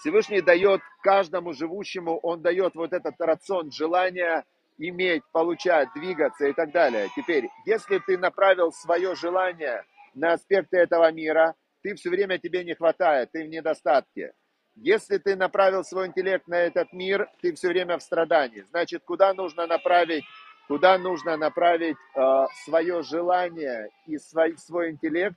Всевышний 0.00 0.40
дает 0.40 0.80
каждому 1.02 1.52
живущему, 1.52 2.18
он 2.22 2.40
дает 2.40 2.74
вот 2.74 2.94
этот 2.94 3.14
рацион, 3.20 3.70
желание 3.70 4.44
иметь, 4.78 5.22
получать, 5.30 5.88
двигаться 5.94 6.46
и 6.46 6.54
так 6.54 6.72
далее. 6.72 7.10
Теперь, 7.14 7.48
если 7.66 7.98
ты 7.98 8.16
направил 8.16 8.72
свое 8.72 9.14
желание 9.14 9.84
на 10.14 10.32
аспекты 10.32 10.78
этого 10.78 11.12
мира, 11.12 11.54
ты 11.82 11.94
все 11.96 12.08
время 12.08 12.38
тебе 12.38 12.64
не 12.64 12.74
хватает, 12.74 13.30
ты 13.32 13.44
в 13.44 13.48
недостатке. 13.48 14.32
Если 14.74 15.18
ты 15.18 15.36
направил 15.36 15.84
свой 15.84 16.06
интеллект 16.06 16.48
на 16.48 16.58
этот 16.58 16.94
мир, 16.94 17.28
ты 17.42 17.52
все 17.54 17.68
время 17.68 17.98
в 17.98 18.02
страдании. 18.02 18.64
Значит, 18.70 19.02
куда 19.04 19.34
нужно 19.34 19.66
направить, 19.66 20.24
куда 20.66 20.96
нужно 20.96 21.36
направить 21.36 21.96
э, 22.16 22.46
свое 22.64 23.02
желание 23.02 23.90
и 24.06 24.16
свой, 24.16 24.56
свой 24.56 24.92
интеллект 24.92 25.36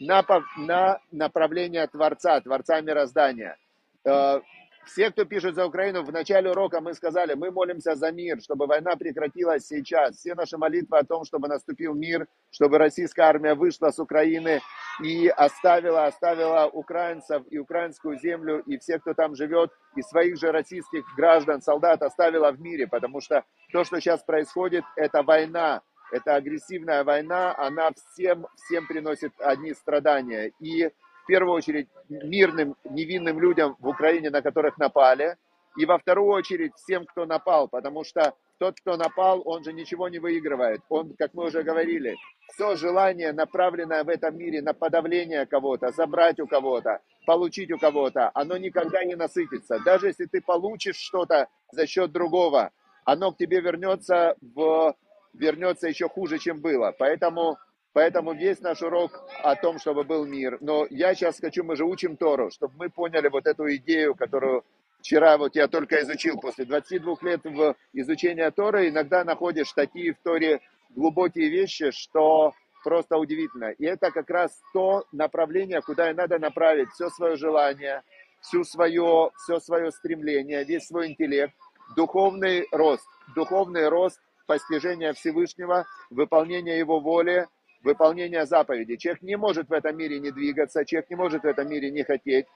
на, 0.00 0.22
на 0.58 1.00
направление 1.10 1.86
Творца, 1.86 2.40
Творца 2.42 2.78
мироздания. 2.82 3.56
Э, 4.04 4.40
все, 4.84 5.10
кто 5.10 5.24
пишет 5.24 5.54
за 5.54 5.64
Украину, 5.64 6.02
в 6.02 6.12
начале 6.12 6.50
урока 6.50 6.80
мы 6.80 6.92
сказали, 6.94 7.34
мы 7.34 7.52
молимся 7.52 7.94
за 7.94 8.10
мир, 8.10 8.40
чтобы 8.40 8.66
война 8.66 8.96
прекратилась 8.96 9.66
сейчас. 9.66 10.16
Все 10.16 10.34
наши 10.34 10.58
молитвы 10.58 10.98
о 10.98 11.04
том, 11.04 11.24
чтобы 11.24 11.46
наступил 11.46 11.94
мир, 11.94 12.26
чтобы 12.50 12.78
российская 12.78 13.22
армия 13.22 13.54
вышла 13.54 13.90
с 13.90 14.00
Украины 14.00 14.60
и 15.02 15.28
оставила, 15.28 16.06
оставила 16.06 16.66
украинцев 16.66 17.44
и 17.50 17.58
украинскую 17.58 18.18
землю, 18.18 18.60
и 18.66 18.76
всех, 18.78 19.02
кто 19.02 19.14
там 19.14 19.36
живет, 19.36 19.70
и 19.94 20.02
своих 20.02 20.36
же 20.36 20.50
российских 20.50 21.04
граждан, 21.16 21.62
солдат 21.62 22.02
оставила 22.02 22.50
в 22.50 22.60
мире, 22.60 22.88
потому 22.88 23.20
что 23.20 23.44
то, 23.72 23.84
что 23.84 24.00
сейчас 24.00 24.24
происходит, 24.24 24.84
это 24.96 25.22
война, 25.22 25.82
это 26.10 26.34
агрессивная 26.34 27.04
война, 27.04 27.54
она 27.56 27.90
всем, 27.92 28.46
всем 28.56 28.86
приносит 28.88 29.32
одни 29.38 29.72
страдания. 29.74 30.52
И 30.60 30.90
в 31.22 31.26
первую 31.26 31.54
очередь 31.54 31.88
мирным, 32.08 32.76
невинным 32.84 33.40
людям 33.40 33.76
в 33.78 33.88
Украине, 33.88 34.30
на 34.30 34.42
которых 34.42 34.78
напали, 34.78 35.36
и 35.76 35.86
во 35.86 35.98
вторую 35.98 36.30
очередь 36.32 36.74
всем, 36.76 37.06
кто 37.06 37.24
напал, 37.24 37.68
потому 37.68 38.04
что 38.04 38.34
тот, 38.58 38.78
кто 38.80 38.96
напал, 38.96 39.42
он 39.44 39.64
же 39.64 39.72
ничего 39.72 40.08
не 40.08 40.18
выигрывает. 40.18 40.82
Он, 40.88 41.14
как 41.18 41.34
мы 41.34 41.46
уже 41.46 41.62
говорили, 41.62 42.16
все 42.52 42.76
желание, 42.76 43.32
направленное 43.32 44.04
в 44.04 44.08
этом 44.08 44.36
мире 44.36 44.62
на 44.62 44.74
подавление 44.74 45.46
кого-то, 45.46 45.90
забрать 45.92 46.38
у 46.40 46.46
кого-то, 46.46 47.00
получить 47.26 47.72
у 47.72 47.78
кого-то, 47.78 48.30
оно 48.34 48.56
никогда 48.58 49.04
не 49.04 49.14
насытится. 49.14 49.80
Даже 49.84 50.08
если 50.08 50.26
ты 50.26 50.40
получишь 50.40 50.96
что-то 50.96 51.48
за 51.72 51.86
счет 51.86 52.12
другого, 52.12 52.70
оно 53.04 53.32
к 53.32 53.38
тебе 53.38 53.60
вернется, 53.60 54.36
в, 54.40 54.94
вернется 55.32 55.88
еще 55.88 56.08
хуже, 56.08 56.38
чем 56.38 56.60
было. 56.60 56.94
Поэтому 56.96 57.56
Поэтому 57.92 58.32
весь 58.32 58.60
наш 58.60 58.82
урок 58.82 59.24
о 59.42 59.54
том, 59.54 59.78
чтобы 59.78 60.04
был 60.04 60.24
мир. 60.24 60.56
Но 60.60 60.86
я 60.90 61.14
сейчас 61.14 61.38
хочу, 61.38 61.62
мы 61.62 61.76
же 61.76 61.84
учим 61.84 62.16
Тору, 62.16 62.50
чтобы 62.50 62.74
мы 62.78 62.90
поняли 62.90 63.28
вот 63.28 63.46
эту 63.46 63.74
идею, 63.76 64.14
которую 64.14 64.64
вчера 65.00 65.36
вот 65.36 65.54
я 65.56 65.68
только 65.68 66.00
изучил. 66.00 66.40
После 66.40 66.64
22 66.64 67.16
лет 67.22 67.40
в 67.44 67.76
изучении 67.92 68.48
Торы 68.50 68.88
иногда 68.88 69.24
находишь 69.24 69.72
такие 69.72 70.14
в 70.14 70.18
Торе 70.22 70.60
глубокие 70.90 71.50
вещи, 71.50 71.90
что 71.90 72.54
просто 72.82 73.18
удивительно. 73.18 73.70
И 73.72 73.84
это 73.84 74.10
как 74.10 74.30
раз 74.30 74.58
то 74.72 75.04
направление, 75.12 75.82
куда 75.82 76.10
и 76.10 76.14
надо 76.14 76.38
направить 76.38 76.90
все 76.90 77.10
свое 77.10 77.36
желание, 77.36 78.02
всю 78.40 78.64
свое, 78.64 79.30
все 79.36 79.60
свое 79.60 79.92
стремление, 79.92 80.64
весь 80.64 80.86
свой 80.86 81.08
интеллект, 81.08 81.54
духовный 81.94 82.66
рост, 82.72 83.06
духовный 83.34 83.88
рост 83.88 84.20
постижения 84.46 85.12
Всевышнего, 85.12 85.86
выполнения 86.10 86.78
Его 86.78 87.00
воли, 87.00 87.46
выполнения 87.84 88.46
заповедей. 88.46 88.96
Человек 88.96 89.22
не 89.22 89.36
может 89.36 89.68
в 89.68 89.72
этом 89.72 89.96
мире 89.96 90.20
не 90.20 90.30
двигаться, 90.30 90.84
человек 90.84 91.10
не 91.10 91.16
может 91.16 91.42
в 91.42 91.46
этом 91.46 91.68
мире 91.68 91.90
не 91.90 92.02
хотеть, 92.02 92.46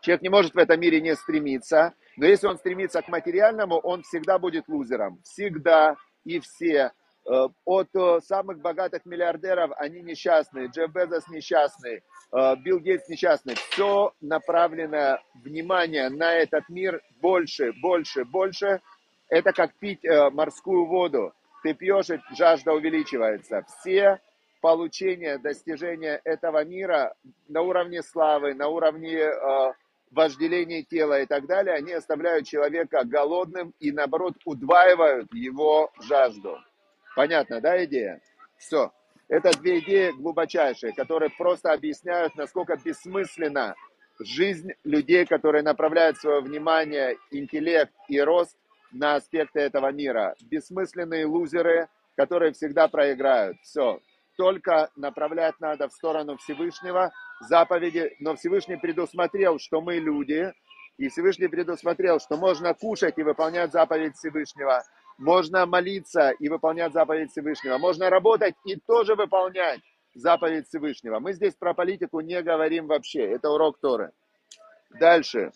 человек 0.00 0.22
не 0.22 0.28
может 0.28 0.54
в 0.54 0.58
этом 0.58 0.80
мире 0.80 1.00
не 1.00 1.14
стремиться. 1.14 1.94
Но 2.16 2.26
если 2.26 2.46
он 2.46 2.56
стремится 2.56 3.02
к 3.02 3.08
материальному, 3.08 3.76
он 3.78 4.02
всегда 4.02 4.38
будет 4.38 4.68
лузером. 4.68 5.20
Всегда 5.22 5.96
и 6.24 6.40
все. 6.40 6.92
Э, 7.28 7.48
от 7.64 7.88
э, 7.94 8.20
самых 8.20 8.60
богатых 8.60 9.04
миллиардеров 9.04 9.72
они 9.78 10.00
несчастные, 10.00 10.68
Джефф 10.68 10.92
Безос 10.92 11.26
несчастный, 11.28 12.02
э, 12.32 12.56
Билл 12.62 12.78
Гейтс 12.78 13.08
несчастный. 13.08 13.56
Все 13.56 14.12
направлено 14.20 15.18
внимание 15.34 16.08
на 16.08 16.34
этот 16.34 16.68
мир 16.68 17.02
больше, 17.20 17.72
больше, 17.82 18.24
больше. 18.24 18.80
Это 19.28 19.52
как 19.52 19.74
пить 19.80 20.04
морскую 20.04 20.86
воду 20.86 21.32
ты 21.66 21.74
пьешь, 21.74 22.10
и 22.10 22.20
жажда 22.36 22.72
увеличивается. 22.72 23.64
Все 23.80 24.20
получения, 24.60 25.36
достижения 25.38 26.20
этого 26.22 26.64
мира 26.64 27.12
на 27.48 27.62
уровне 27.62 28.04
славы, 28.04 28.54
на 28.54 28.68
уровне 28.68 29.18
э, 29.18 29.72
вожделения 30.12 30.84
тела 30.84 31.22
и 31.22 31.26
так 31.26 31.46
далее, 31.46 31.74
они 31.74 31.92
оставляют 31.92 32.46
человека 32.46 33.02
голодным 33.04 33.74
и, 33.80 33.90
наоборот, 33.90 34.34
удваивают 34.44 35.34
его 35.34 35.90
жажду. 36.02 36.56
Понятно, 37.16 37.60
да, 37.60 37.84
идея? 37.84 38.20
Все. 38.58 38.92
Это 39.28 39.50
две 39.58 39.80
идеи 39.80 40.12
глубочайшие, 40.12 40.92
которые 40.92 41.30
просто 41.30 41.72
объясняют, 41.72 42.36
насколько 42.36 42.76
бессмысленна 42.76 43.74
жизнь 44.20 44.70
людей, 44.84 45.26
которые 45.26 45.64
направляют 45.64 46.16
свое 46.18 46.42
внимание, 46.42 47.16
интеллект 47.32 47.92
и 48.08 48.20
рост 48.20 48.56
на 48.98 49.16
аспекты 49.16 49.60
этого 49.60 49.92
мира. 49.92 50.34
Бессмысленные 50.42 51.26
лузеры, 51.26 51.88
которые 52.16 52.52
всегда 52.52 52.88
проиграют. 52.88 53.58
Все. 53.62 54.00
Только 54.36 54.90
направлять 54.96 55.58
надо 55.60 55.88
в 55.88 55.92
сторону 55.92 56.36
Всевышнего 56.36 57.12
заповеди. 57.40 58.14
Но 58.20 58.36
Всевышний 58.36 58.76
предусмотрел, 58.76 59.58
что 59.58 59.80
мы 59.80 59.96
люди, 59.96 60.52
и 60.98 61.08
Всевышний 61.08 61.48
предусмотрел, 61.48 62.20
что 62.20 62.36
можно 62.36 62.74
кушать 62.74 63.18
и 63.18 63.22
выполнять 63.22 63.72
заповедь 63.72 64.16
Всевышнего. 64.16 64.82
Можно 65.18 65.66
молиться 65.66 66.30
и 66.30 66.48
выполнять 66.48 66.92
заповедь 66.92 67.30
Всевышнего. 67.30 67.78
Можно 67.78 68.10
работать 68.10 68.54
и 68.64 68.76
тоже 68.76 69.14
выполнять 69.14 69.80
заповедь 70.14 70.68
Всевышнего. 70.68 71.18
Мы 71.20 71.32
здесь 71.32 71.54
про 71.54 71.74
политику 71.74 72.20
не 72.20 72.42
говорим 72.42 72.86
вообще. 72.86 73.30
Это 73.30 73.50
урок 73.50 73.78
Торы. 73.78 74.12
Дальше. 74.98 75.52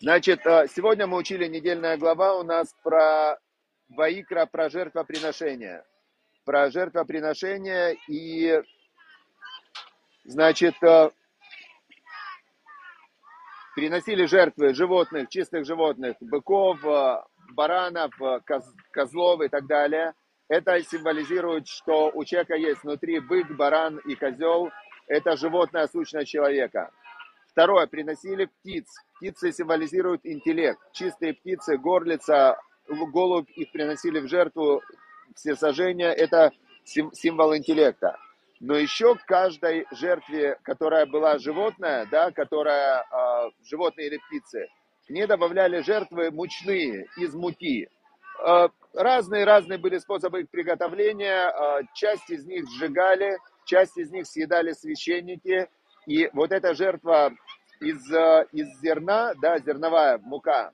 Значит, 0.00 0.46
э, 0.46 0.68
сегодня 0.68 1.08
мы 1.08 1.16
учили 1.16 1.48
недельная 1.48 1.96
глава 1.96 2.36
у 2.36 2.44
нас 2.44 2.72
про 2.84 3.36
Ваикра, 3.88 4.46
про 4.46 4.68
жертвоприношение. 4.68 5.82
Про 6.44 6.70
жертвоприношение 6.70 7.96
и, 8.06 8.62
значит, 10.22 10.80
э, 10.84 11.10
приносили 13.74 14.26
жертвы 14.26 14.72
животных, 14.72 15.30
чистых 15.30 15.66
животных, 15.66 16.14
быков, 16.20 16.78
э, 16.84 17.22
баранов, 17.54 18.12
коз, 18.46 18.72
козлов 18.92 19.40
и 19.40 19.48
так 19.48 19.66
далее. 19.66 20.14
Это 20.48 20.80
символизирует, 20.80 21.66
что 21.66 22.12
у 22.14 22.24
человека 22.24 22.54
есть 22.54 22.84
внутри 22.84 23.18
бык, 23.18 23.50
баран 23.56 23.98
и 24.06 24.14
козел. 24.14 24.70
Это 25.08 25.36
животная 25.36 25.88
сущность 25.88 26.30
человека. 26.30 26.92
Второе, 27.48 27.88
приносили 27.88 28.44
птиц. 28.44 28.94
Птицы 29.18 29.52
символизируют 29.52 30.20
интеллект. 30.24 30.80
Чистые 30.92 31.34
птицы, 31.34 31.76
горлица, 31.76 32.56
голубь, 32.88 33.50
их 33.50 33.72
приносили 33.72 34.20
в 34.20 34.28
жертву 34.28 34.80
все 35.34 35.56
сожжения. 35.56 36.10
Это 36.10 36.52
символ 36.84 37.56
интеллекта. 37.56 38.16
Но 38.60 38.76
еще 38.76 39.14
к 39.16 39.24
каждой 39.24 39.86
жертве, 39.92 40.58
которая 40.62 41.06
была 41.06 41.38
животная, 41.38 42.06
да, 42.10 42.30
которая 42.30 43.02
э, 43.02 43.50
животные 43.64 44.08
или 44.08 44.18
птицы, 44.18 44.68
к 45.06 45.10
ней 45.10 45.26
добавляли 45.26 45.80
жертвы 45.80 46.30
мучные 46.30 47.06
из 47.16 47.34
муки. 47.34 47.88
Разные-разные 48.94 49.78
были 49.78 49.98
способы 49.98 50.42
их 50.42 50.50
приготовления. 50.50 51.52
Часть 51.94 52.30
из 52.30 52.46
них 52.46 52.68
сжигали, 52.68 53.38
часть 53.64 53.96
из 53.96 54.10
них 54.10 54.26
съедали 54.26 54.72
священники. 54.72 55.68
И 56.06 56.28
вот 56.32 56.52
эта 56.52 56.74
жертва 56.74 57.32
из, 57.80 58.04
из 58.52 58.80
зерна, 58.80 59.34
да, 59.40 59.58
зерновая 59.58 60.18
мука, 60.18 60.72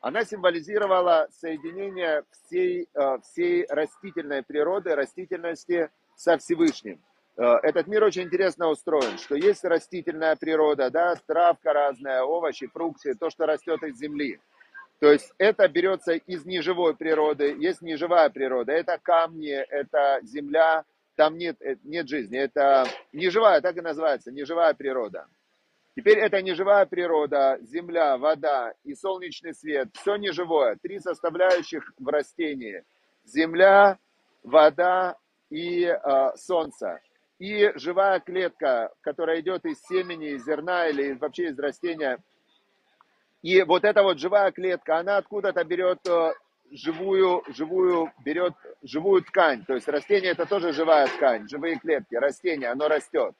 она 0.00 0.24
символизировала 0.24 1.28
соединение 1.30 2.24
всей, 2.30 2.88
всей 3.22 3.66
растительной 3.68 4.42
природы, 4.42 4.94
растительности 4.94 5.90
со 6.16 6.38
Всевышним. 6.38 7.02
Этот 7.36 7.86
мир 7.86 8.04
очень 8.04 8.22
интересно 8.22 8.68
устроен, 8.68 9.18
что 9.18 9.34
есть 9.34 9.62
растительная 9.64 10.36
природа, 10.36 10.90
да, 10.90 11.14
травка 11.26 11.72
разная, 11.72 12.22
овощи, 12.22 12.66
фрукты, 12.66 13.14
то, 13.14 13.28
что 13.28 13.44
растет 13.44 13.82
из 13.82 13.98
земли. 13.98 14.40
То 15.00 15.10
есть 15.10 15.32
это 15.38 15.66
берется 15.66 16.12
из 16.12 16.44
неживой 16.44 16.94
природы, 16.94 17.56
есть 17.58 17.80
неживая 17.80 18.28
природа, 18.28 18.72
это 18.72 18.98
камни, 19.02 19.50
это 19.50 20.20
земля, 20.22 20.84
там 21.16 21.38
нет, 21.38 21.56
э, 21.60 21.76
нет 21.84 22.06
жизни, 22.06 22.38
это 22.38 22.86
неживая, 23.12 23.62
так 23.62 23.78
и 23.78 23.80
называется, 23.80 24.30
неживая 24.30 24.74
природа. 24.74 25.26
Теперь 25.96 26.18
это 26.18 26.40
неживая 26.40 26.86
природа, 26.86 27.58
земля, 27.62 28.16
вода 28.16 28.72
и 28.84 28.94
солнечный 28.94 29.54
свет, 29.54 29.88
все 29.94 30.16
неживое, 30.16 30.76
три 30.80 31.00
составляющих 31.00 31.92
в 31.98 32.08
растении. 32.08 32.84
Земля, 33.24 33.98
вода 34.42 35.16
и 35.50 35.84
э, 35.84 36.36
солнце. 36.36 37.00
И 37.38 37.72
живая 37.74 38.20
клетка, 38.20 38.92
которая 39.00 39.40
идет 39.40 39.64
из 39.64 39.80
семени, 39.82 40.30
из 40.30 40.44
зерна 40.44 40.88
или 40.88 41.12
вообще 41.12 41.48
из 41.48 41.58
растения, 41.58 42.18
и 43.42 43.62
вот 43.62 43.84
эта 43.84 44.02
вот 44.02 44.18
живая 44.18 44.52
клетка, 44.52 44.98
она 44.98 45.16
откуда-то 45.16 45.64
берет 45.64 46.06
э, 46.06 46.32
живую, 46.70 47.42
живую, 47.48 48.12
берет 48.22 48.52
живую 48.82 49.22
ткань. 49.22 49.64
То 49.64 49.74
есть 49.74 49.88
растение 49.88 50.32
это 50.32 50.44
тоже 50.44 50.72
живая 50.72 51.06
ткань, 51.06 51.48
живые 51.48 51.78
клетки, 51.78 52.14
растение, 52.14 52.68
оно 52.68 52.88
растет. 52.88 53.34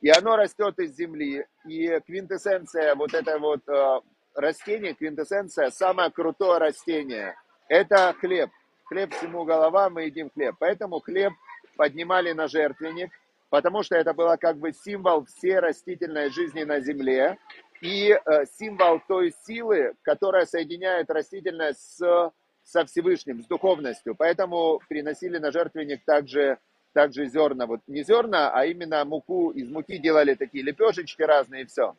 И 0.00 0.10
оно 0.10 0.36
растет 0.36 0.78
из 0.78 0.94
земли. 0.96 1.46
И 1.66 2.00
квинтэссенция 2.06 2.94
вот 2.94 3.14
это 3.14 3.38
вот 3.38 3.68
э, 3.68 4.00
растение, 4.34 4.94
квинтэссенция, 4.94 5.70
самое 5.70 6.10
крутое 6.10 6.58
растение, 6.58 7.36
это 7.68 8.14
хлеб. 8.18 8.50
Хлеб 8.84 9.14
всему 9.14 9.44
голова, 9.44 9.88
мы 9.88 10.04
едим 10.04 10.30
хлеб. 10.30 10.56
Поэтому 10.58 11.00
хлеб 11.00 11.32
поднимали 11.76 12.32
на 12.32 12.48
жертвенник, 12.48 13.10
потому 13.50 13.82
что 13.82 13.96
это 13.96 14.12
было 14.12 14.36
как 14.36 14.58
бы 14.58 14.72
символ 14.72 15.24
всей 15.24 15.58
растительной 15.58 16.30
жизни 16.30 16.64
на 16.64 16.80
земле 16.80 17.38
и 17.80 18.10
э, 18.10 18.46
символ 18.58 19.00
той 19.06 19.32
силы, 19.44 19.94
которая 20.02 20.46
соединяет 20.46 21.10
растительность 21.10 21.98
с, 21.98 22.32
со 22.62 22.84
Всевышним, 22.84 23.42
с 23.42 23.46
духовностью. 23.46 24.14
Поэтому 24.14 24.80
приносили 24.88 25.38
на 25.38 25.50
жертвенник 25.50 26.04
также, 26.04 26.58
также 26.94 27.26
зерна. 27.26 27.66
Вот 27.66 27.80
не 27.86 28.02
зерна, 28.02 28.50
а 28.50 28.64
именно 28.64 29.04
муку. 29.04 29.50
Из 29.50 29.68
муки 29.68 29.98
делали 29.98 30.34
такие 30.34 30.64
лепешечки 30.64 31.22
разные 31.22 31.62
и 31.62 31.66
все. 31.66 31.94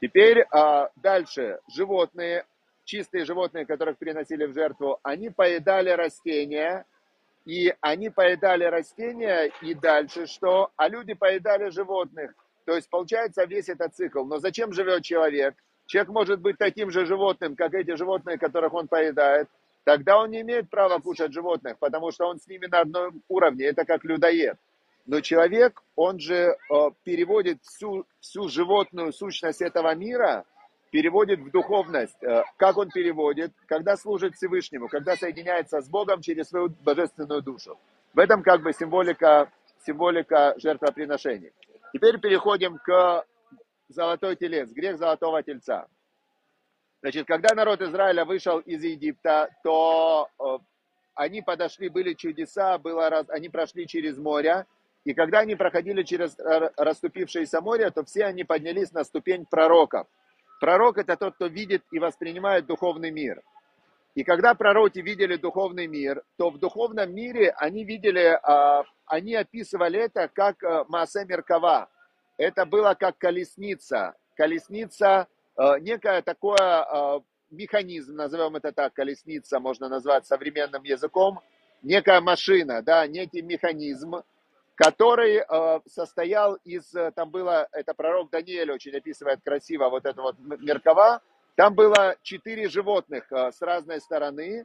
Теперь 0.00 0.46
а, 0.50 0.88
дальше. 0.96 1.60
Животные, 1.68 2.46
чистые 2.84 3.24
животные, 3.26 3.66
которых 3.66 3.98
приносили 3.98 4.46
в 4.46 4.54
жертву, 4.54 4.98
они 5.02 5.28
поедали 5.28 5.90
растения, 5.90 6.86
и 7.44 7.74
они 7.80 8.08
поедали 8.08 8.64
растения, 8.64 9.52
и 9.60 9.74
дальше 9.74 10.26
что? 10.26 10.70
А 10.76 10.88
люди 10.88 11.14
поедали 11.14 11.70
животных. 11.70 12.32
То 12.64 12.74
есть 12.74 12.88
получается 12.88 13.44
весь 13.44 13.68
этот 13.68 13.94
цикл. 13.94 14.24
Но 14.24 14.38
зачем 14.38 14.72
живет 14.72 15.02
человек? 15.02 15.54
Человек 15.86 16.10
может 16.10 16.40
быть 16.40 16.58
таким 16.58 16.90
же 16.90 17.04
животным, 17.04 17.56
как 17.56 17.74
эти 17.74 17.96
животные, 17.96 18.38
которых 18.38 18.72
он 18.72 18.86
поедает. 18.86 19.48
Тогда 19.84 20.18
он 20.18 20.30
не 20.30 20.42
имеет 20.42 20.70
права 20.70 20.98
кушать 21.00 21.32
животных, 21.32 21.78
потому 21.78 22.12
что 22.12 22.26
он 22.26 22.38
с 22.38 22.46
ними 22.46 22.66
на 22.66 22.80
одном 22.80 23.22
уровне. 23.28 23.66
Это 23.66 23.84
как 23.84 24.04
людоед. 24.04 24.56
Но 25.06 25.20
человек, 25.20 25.82
он 25.96 26.20
же 26.20 26.34
э, 26.34 26.90
переводит 27.02 27.60
всю, 27.62 28.06
всю 28.20 28.48
животную 28.48 29.12
сущность 29.12 29.60
этого 29.60 29.92
мира, 29.96 30.44
переводит 30.90 31.40
в 31.40 31.50
духовность. 31.50 32.22
Э, 32.22 32.44
как 32.56 32.76
он 32.76 32.90
переводит? 32.90 33.52
Когда 33.66 33.96
служит 33.96 34.36
Всевышнему, 34.36 34.88
когда 34.88 35.16
соединяется 35.16 35.80
с 35.80 35.88
Богом 35.88 36.22
через 36.22 36.48
свою 36.48 36.68
божественную 36.84 37.42
душу. 37.42 37.76
В 38.14 38.20
этом 38.20 38.44
как 38.44 38.62
бы 38.62 38.72
символика, 38.72 39.50
символика 39.84 40.54
жертвоприношений. 40.58 41.52
Теперь 41.92 42.20
переходим 42.20 42.78
к 42.78 43.24
золотой 43.88 44.36
телец, 44.36 44.70
грех 44.70 44.98
золотого 44.98 45.42
тельца. 45.42 45.88
Значит, 47.02 47.26
когда 47.26 47.54
народ 47.54 47.82
Израиля 47.82 48.24
вышел 48.24 48.60
из 48.60 48.82
Египта, 48.84 49.50
то 49.64 50.28
э, 50.38 50.58
они 51.16 51.42
подошли, 51.42 51.88
были 51.88 52.14
чудеса, 52.14 52.78
было 52.78 53.10
раз, 53.10 53.28
они 53.28 53.48
прошли 53.48 53.88
через 53.88 54.16
море, 54.18 54.66
и 55.04 55.12
когда 55.12 55.40
они 55.40 55.56
проходили 55.56 56.04
через 56.04 56.36
расступившееся 56.76 57.60
море, 57.60 57.90
то 57.90 58.04
все 58.04 58.26
они 58.26 58.44
поднялись 58.44 58.92
на 58.92 59.02
ступень 59.02 59.44
пророков. 59.46 60.06
Пророк 60.60 60.96
это 60.96 61.16
тот, 61.16 61.34
кто 61.34 61.46
видит 61.46 61.82
и 61.90 61.98
воспринимает 61.98 62.66
духовный 62.66 63.10
мир. 63.10 63.42
И 64.14 64.22
когда 64.22 64.54
пророки 64.54 65.00
видели 65.00 65.34
духовный 65.34 65.88
мир, 65.88 66.22
то 66.36 66.50
в 66.50 66.58
духовном 66.58 67.12
мире 67.12 67.50
они 67.56 67.82
видели, 67.82 68.38
а, 68.44 68.84
они 69.06 69.34
описывали 69.34 69.98
это 69.98 70.28
как 70.28 70.62
э, 70.62 70.84
Маасе 70.86 71.24
Меркава. 71.24 71.88
Это 72.36 72.64
было 72.64 72.94
как 72.94 73.18
колесница. 73.18 74.14
Колесница, 74.36 75.26
э, 75.56 75.78
некая 75.80 76.22
такое 76.22 76.56
э, 76.58 77.20
механизм, 77.50 78.14
назовем 78.14 78.56
это 78.56 78.72
так, 78.72 78.94
колесница 78.94 79.60
можно 79.60 79.88
назвать 79.88 80.26
современным 80.26 80.82
языком, 80.84 81.40
некая 81.82 82.20
машина, 82.20 82.82
да, 82.82 83.06
некий 83.06 83.42
механизм, 83.42 84.22
который 84.74 85.42
состоял 85.86 86.54
из, 86.64 86.92
там 87.14 87.30
было, 87.30 87.68
это 87.72 87.92
пророк 87.92 88.30
Даниэль 88.30 88.72
очень 88.72 88.96
описывает 88.96 89.40
красиво 89.44 89.90
вот 89.90 90.06
это 90.06 90.22
вот 90.22 90.36
Меркава, 90.38 91.20
там 91.54 91.74
было 91.74 92.16
четыре 92.22 92.68
животных 92.68 93.30
э, 93.30 93.52
с 93.52 93.60
разной 93.60 94.00
стороны, 94.00 94.64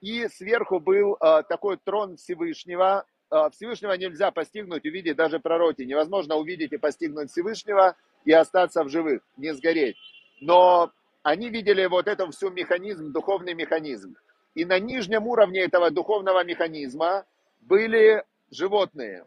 и 0.00 0.28
сверху 0.28 0.80
был 0.80 1.14
э, 1.14 1.42
такой 1.48 1.78
трон 1.78 2.16
Всевышнего. 2.16 3.06
Э, 3.30 3.48
Всевышнего 3.52 3.92
нельзя 3.92 4.30
постигнуть, 4.30 4.84
увидеть 4.84 5.16
даже 5.16 5.40
пророки. 5.40 5.82
Невозможно 5.82 6.36
увидеть 6.36 6.72
и 6.72 6.76
постигнуть 6.76 7.30
Всевышнего 7.30 7.96
и 8.26 8.32
остаться 8.32 8.84
в 8.84 8.90
живых, 8.90 9.22
не 9.38 9.54
сгореть. 9.54 9.96
Но 10.40 10.92
они 11.22 11.48
видели 11.48 11.86
вот 11.86 12.08
этот 12.08 12.34
всю 12.34 12.50
механизм, 12.50 13.12
духовный 13.12 13.54
механизм. 13.54 14.16
И 14.54 14.64
на 14.64 14.78
нижнем 14.78 15.26
уровне 15.26 15.60
этого 15.60 15.90
духовного 15.90 16.44
механизма 16.44 17.24
были 17.60 18.24
животные. 18.50 19.24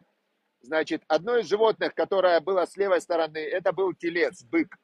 Значит, 0.61 1.03
одно 1.07 1.37
из 1.37 1.47
животных, 1.47 1.93
которое 1.93 2.39
было 2.41 2.65
с 2.65 2.75
левой 2.75 3.01
стороны, 3.01 3.37
это 3.37 3.71
был 3.71 3.93
телец, 3.93 4.43
бык. 4.43 4.77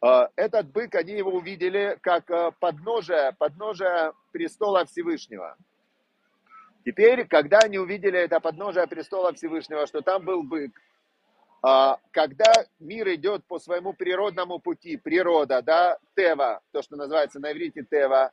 А, 0.00 0.30
этот 0.36 0.70
бык, 0.70 0.94
они 0.94 1.12
его 1.12 1.32
увидели 1.32 1.98
как 2.00 2.30
а, 2.30 2.50
подножие, 2.50 3.32
подножие 3.38 4.12
престола 4.32 4.84
Всевышнего. 4.84 5.56
Теперь, 6.84 7.26
когда 7.26 7.58
они 7.58 7.78
увидели 7.78 8.18
это 8.18 8.40
подножие 8.40 8.86
престола 8.86 9.32
Всевышнего, 9.32 9.86
что 9.86 10.00
там 10.00 10.24
был 10.24 10.42
бык, 10.42 10.72
когда 11.62 12.52
мир 12.80 13.08
идет 13.14 13.44
по 13.44 13.60
своему 13.60 13.92
природному 13.92 14.58
пути, 14.58 14.96
природа, 14.96 15.62
да, 15.62 15.96
Тева, 16.16 16.60
то, 16.72 16.82
что 16.82 16.96
называется 16.96 17.38
на 17.38 17.52
иврите 17.52 17.86
Тева, 17.88 18.32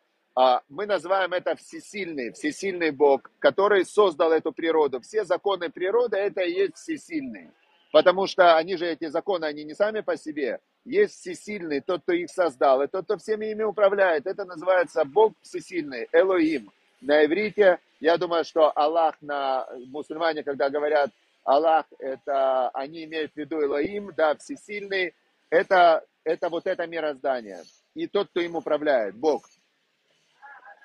мы 0.68 0.86
называем 0.86 1.34
это 1.34 1.56
всесильный, 1.56 2.32
всесильный 2.32 2.92
Бог, 2.92 3.30
который 3.40 3.86
создал 3.86 4.32
эту 4.32 4.52
природу. 4.52 5.00
Все 5.02 5.26
законы 5.26 5.70
природы– 5.70 6.18
это 6.18 6.42
и 6.42 6.54
есть 6.54 6.78
всесильный. 6.78 7.52
Потому 7.92 8.26
что 8.28 8.56
они 8.56 8.78
же, 8.78 8.86
эти 8.86 9.08
законы, 9.08 9.46
они 9.46 9.64
не 9.64 9.74
сами 9.74 10.02
по 10.02 10.16
себе. 10.18 10.60
Есть 10.86 11.16
всесильный, 11.20 11.82
тот, 11.82 12.02
кто 12.04 12.14
их 12.14 12.30
создал, 12.30 12.82
и 12.82 12.88
тот, 12.88 13.06
кто 13.06 13.18
всеми 13.18 13.48
ими 13.48 13.64
управляет. 13.64 14.28
Это 14.28 14.46
называется 14.46 15.04
Бог 15.06 15.34
всесильный, 15.42 16.08
Элоим. 16.14 16.72
На 17.02 17.26
иврите, 17.26 17.80
я 18.00 18.18
думаю, 18.18 18.44
что 18.46 18.72
Аллах 18.76 19.16
на 19.22 19.68
мусульмане, 19.88 20.44
когда 20.44 20.70
говорят 20.70 21.12
Аллах, 21.44 21.86
это 22.00 22.70
они 22.70 23.06
имеют 23.06 23.34
в 23.34 23.38
виду 23.38 23.62
Элоим, 23.62 24.12
да, 24.16 24.36
всесильный, 24.36 25.16
это, 25.50 26.06
это 26.24 26.50
вот 26.50 26.68
это 26.68 26.86
мироздание. 26.88 27.64
И 27.96 28.08
тот, 28.08 28.30
кто 28.30 28.42
им 28.42 28.56
управляет, 28.56 29.16
Бог. 29.16 29.48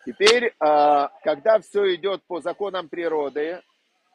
Теперь, 0.06 0.54
а, 0.60 1.10
когда 1.22 1.60
все 1.60 1.94
идет 1.94 2.22
по 2.24 2.40
законам 2.40 2.88
природы, 2.88 3.62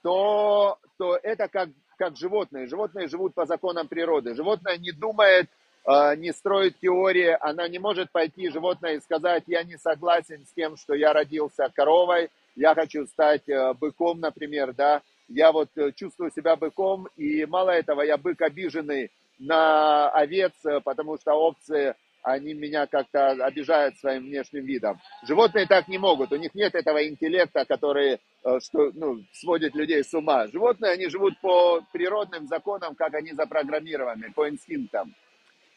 то, 0.04 0.78
то 0.98 1.20
это 1.22 1.48
как 1.48 1.70
как 2.00 2.16
животные. 2.16 2.66
Животные 2.66 3.10
живут 3.10 3.36
по 3.36 3.46
законам 3.46 3.88
природы. 3.88 4.34
Животное 4.34 4.78
не 4.78 4.92
думает, 4.92 5.50
а, 5.86 6.16
не 6.16 6.32
строит 6.32 6.80
теории, 6.80 7.38
она 7.42 7.68
не 7.68 7.78
может 7.78 8.10
пойти 8.12 8.50
животное 8.50 8.94
и 8.94 9.02
сказать, 9.02 9.44
я 9.48 9.64
не 9.64 9.78
согласен 9.78 10.46
с 10.46 10.54
тем, 10.54 10.78
что 10.78 10.94
я 10.94 11.14
родился 11.14 11.70
коровой, 11.76 12.30
я 12.56 12.74
хочу 12.74 13.06
стать 13.06 13.48
э, 13.48 13.74
быком, 13.74 14.20
например, 14.20 14.74
да, 14.74 15.02
я 15.30 15.52
вот 15.52 15.70
э, 15.78 15.92
чувствую 15.94 16.32
себя 16.32 16.56
быком, 16.56 17.08
и 17.16 17.46
мало 17.46 17.72
этого, 17.72 18.02
я 18.02 18.18
бык 18.18 18.42
обиженный 18.42 19.12
на 19.38 20.10
овец, 20.10 20.54
э, 20.66 20.82
потому 20.82 21.18
что 21.18 21.34
овцы, 21.34 21.96
они 22.22 22.54
меня 22.54 22.86
как-то 22.88 23.32
обижают 23.32 23.98
своим 23.98 24.24
внешним 24.24 24.66
видом. 24.66 25.00
Животные 25.24 25.66
так 25.68 25.88
не 25.88 25.98
могут, 25.98 26.32
у 26.34 26.36
них 26.36 26.54
нет 26.54 26.76
этого 26.76 27.08
интеллекта, 27.08 27.64
который 27.66 28.14
э, 28.14 28.60
что, 28.60 28.92
ну, 28.94 29.24
сводит 29.32 29.76
людей 29.76 30.04
с 30.04 30.14
ума. 30.14 30.48
Животные, 30.48 30.94
они 30.94 31.08
живут 31.08 31.40
по 31.40 31.82
природным 31.94 32.48
законам, 32.48 32.96
как 32.96 33.14
они 33.14 33.32
запрограммированы, 33.32 34.34
по 34.34 34.50
инстинктам. 34.50 35.16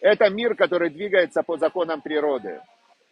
Это 0.01 0.29
мир, 0.31 0.57
который 0.57 0.91
двигается 0.91 1.43
по 1.43 1.57
законам 1.59 2.01
природы. 2.01 2.61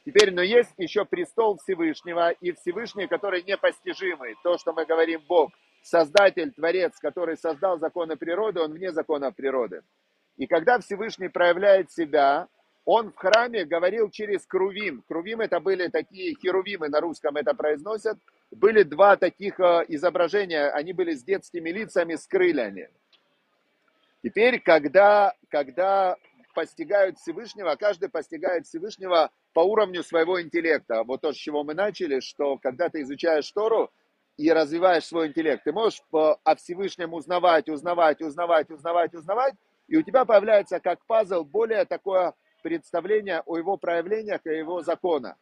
Теперь, 0.04 0.32
но 0.32 0.42
есть 0.42 0.72
еще 0.78 1.04
престол 1.04 1.58
Всевышнего, 1.58 2.30
и 2.30 2.52
Всевышний, 2.52 3.06
который 3.06 3.42
непостижимый, 3.42 4.34
то, 4.42 4.56
что 4.58 4.72
мы 4.72 4.86
говорим 4.86 5.22
Бог, 5.28 5.52
Создатель, 5.82 6.52
Творец, 6.52 6.98
который 6.98 7.36
создал 7.36 7.78
законы 7.78 8.16
природы, 8.16 8.60
он 8.60 8.72
вне 8.72 8.92
законов 8.92 9.34
природы. 9.34 9.82
И 10.36 10.46
когда 10.46 10.78
Всевышний 10.78 11.28
проявляет 11.28 11.90
себя, 11.90 12.48
он 12.84 13.12
в 13.12 13.16
храме 13.16 13.64
говорил 13.64 14.10
через 14.10 14.46
крувим. 14.46 15.02
Крувим 15.06 15.40
это 15.40 15.60
были 15.60 15.88
такие 15.88 16.34
херувимы, 16.34 16.88
на 16.88 17.00
русском 17.00 17.36
это 17.36 17.54
произносят. 17.54 18.18
Были 18.50 18.82
два 18.82 19.16
таких 19.16 19.60
э, 19.60 19.84
изображения, 19.88 20.70
они 20.70 20.92
были 20.92 21.14
с 21.14 21.22
детскими 21.22 21.70
лицами, 21.70 22.16
с 22.16 22.26
крыльями. 22.26 22.90
Теперь, 24.22 24.60
когда, 24.60 25.34
когда 25.48 26.16
постигают 26.54 27.18
Всевышнего, 27.18 27.74
каждый 27.76 28.08
постигает 28.08 28.66
Всевышнего 28.66 29.30
по 29.52 29.60
уровню 29.60 30.02
своего 30.02 30.40
интеллекта. 30.42 31.04
Вот 31.04 31.20
то, 31.20 31.32
с 31.32 31.36
чего 31.36 31.64
мы 31.64 31.74
начали, 31.74 32.20
что 32.20 32.58
когда 32.58 32.88
ты 32.88 33.02
изучаешь 33.02 33.50
Тору 33.52 33.90
и 34.40 34.50
развиваешь 34.50 35.04
свой 35.04 35.28
интеллект, 35.28 35.64
ты 35.64 35.72
можешь 35.72 36.00
о 36.10 36.54
Всевышнем 36.56 37.12
узнавать, 37.12 37.68
узнавать, 37.68 38.22
узнавать, 38.22 38.70
узнавать, 38.70 39.14
узнавать, 39.14 39.54
и 39.86 39.98
у 39.98 40.02
тебя 40.02 40.24
появляется 40.24 40.80
как 40.80 41.04
пазл 41.06 41.44
более 41.44 41.84
такое 41.84 42.32
представление 42.62 43.42
о 43.44 43.58
его 43.58 43.76
проявлениях 43.76 44.40
и 44.46 44.56
его 44.56 44.82
законах. 44.82 45.36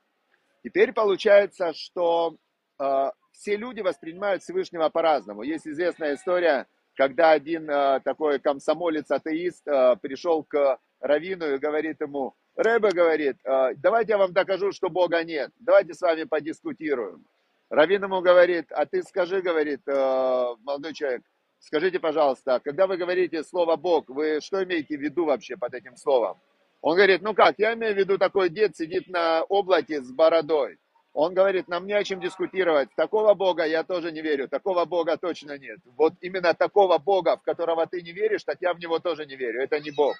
Теперь 0.65 0.93
получается, 0.93 1.73
что 1.75 2.37
э, 2.81 3.11
все 3.31 3.57
люди 3.57 3.83
воспринимают 3.83 4.43
Всевышнего 4.43 4.89
по-разному. 4.89 5.43
Есть 5.43 5.69
известная 5.69 6.17
история, 6.17 6.67
когда 6.97 7.31
один 7.31 7.71
э, 7.71 8.01
такой 8.01 8.41
комсомолец-атеист 8.41 9.69
э, 9.69 9.97
пришел 10.03 10.43
к 10.43 10.81
Равину 10.99 11.55
и 11.55 11.59
говорит 11.59 12.01
ему, 12.01 12.35
Рэбе 12.57 12.91
говорит, 12.91 13.37
э, 13.45 13.75
давайте 13.77 14.13
я 14.13 14.19
вам 14.19 14.33
докажу, 14.33 14.73
что 14.73 14.91
Бога 14.91 15.23
нет, 15.23 15.53
давайте 15.61 15.95
с 15.95 16.01
вами 16.01 16.25
подискутируем. 16.25 17.25
Равин 17.71 18.03
ему 18.05 18.21
говорит, 18.21 18.73
а 18.73 18.87
ты 18.87 19.03
скажи, 19.03 19.43
говорит, 19.43 19.81
э, 19.87 20.55
молодой 20.63 20.95
человек, 20.95 21.23
Скажите, 21.61 21.99
пожалуйста, 21.99 22.61
когда 22.65 22.87
вы 22.87 22.97
говорите 22.97 23.43
слово 23.43 23.77
Бог, 23.77 24.09
вы 24.09 24.41
что 24.41 24.63
имеете 24.63 24.97
в 24.97 25.01
виду 25.01 25.25
вообще 25.25 25.57
под 25.57 25.75
этим 25.75 25.97
словом? 25.97 26.41
Он 26.81 26.95
говорит, 26.95 27.23
ну 27.23 27.35
как, 27.35 27.57
я 27.59 27.75
имею 27.75 27.95
в 27.95 27.99
виду 27.99 28.17
такой 28.17 28.49
дед 28.49 28.77
сидит 28.77 29.09
на 29.09 29.43
облаке 29.43 30.01
с 30.01 30.11
бородой. 30.13 30.79
Он 31.13 31.35
говорит, 31.35 31.67
нам 31.67 31.87
не 31.87 31.95
о 31.95 32.05
чем 32.05 32.21
дискутировать. 32.21 32.91
Такого 32.95 33.35
Бога 33.35 33.65
я 33.65 33.83
тоже 33.83 34.13
не 34.13 34.23
верю. 34.23 34.49
Такого 34.49 34.85
Бога 34.85 35.17
точно 35.17 35.59
нет. 35.59 35.81
Вот 35.97 36.13
именно 36.21 36.55
такого 36.55 36.99
Бога, 36.99 37.37
в 37.37 37.43
которого 37.43 37.87
ты 37.89 38.03
не 38.03 38.13
веришь, 38.13 38.45
так 38.45 38.59
я 38.61 38.73
в 38.73 38.79
него 38.79 39.01
тоже 39.01 39.27
не 39.27 39.35
верю. 39.35 39.61
Это 39.61 39.81
не 39.81 39.91
Бог. 39.91 40.15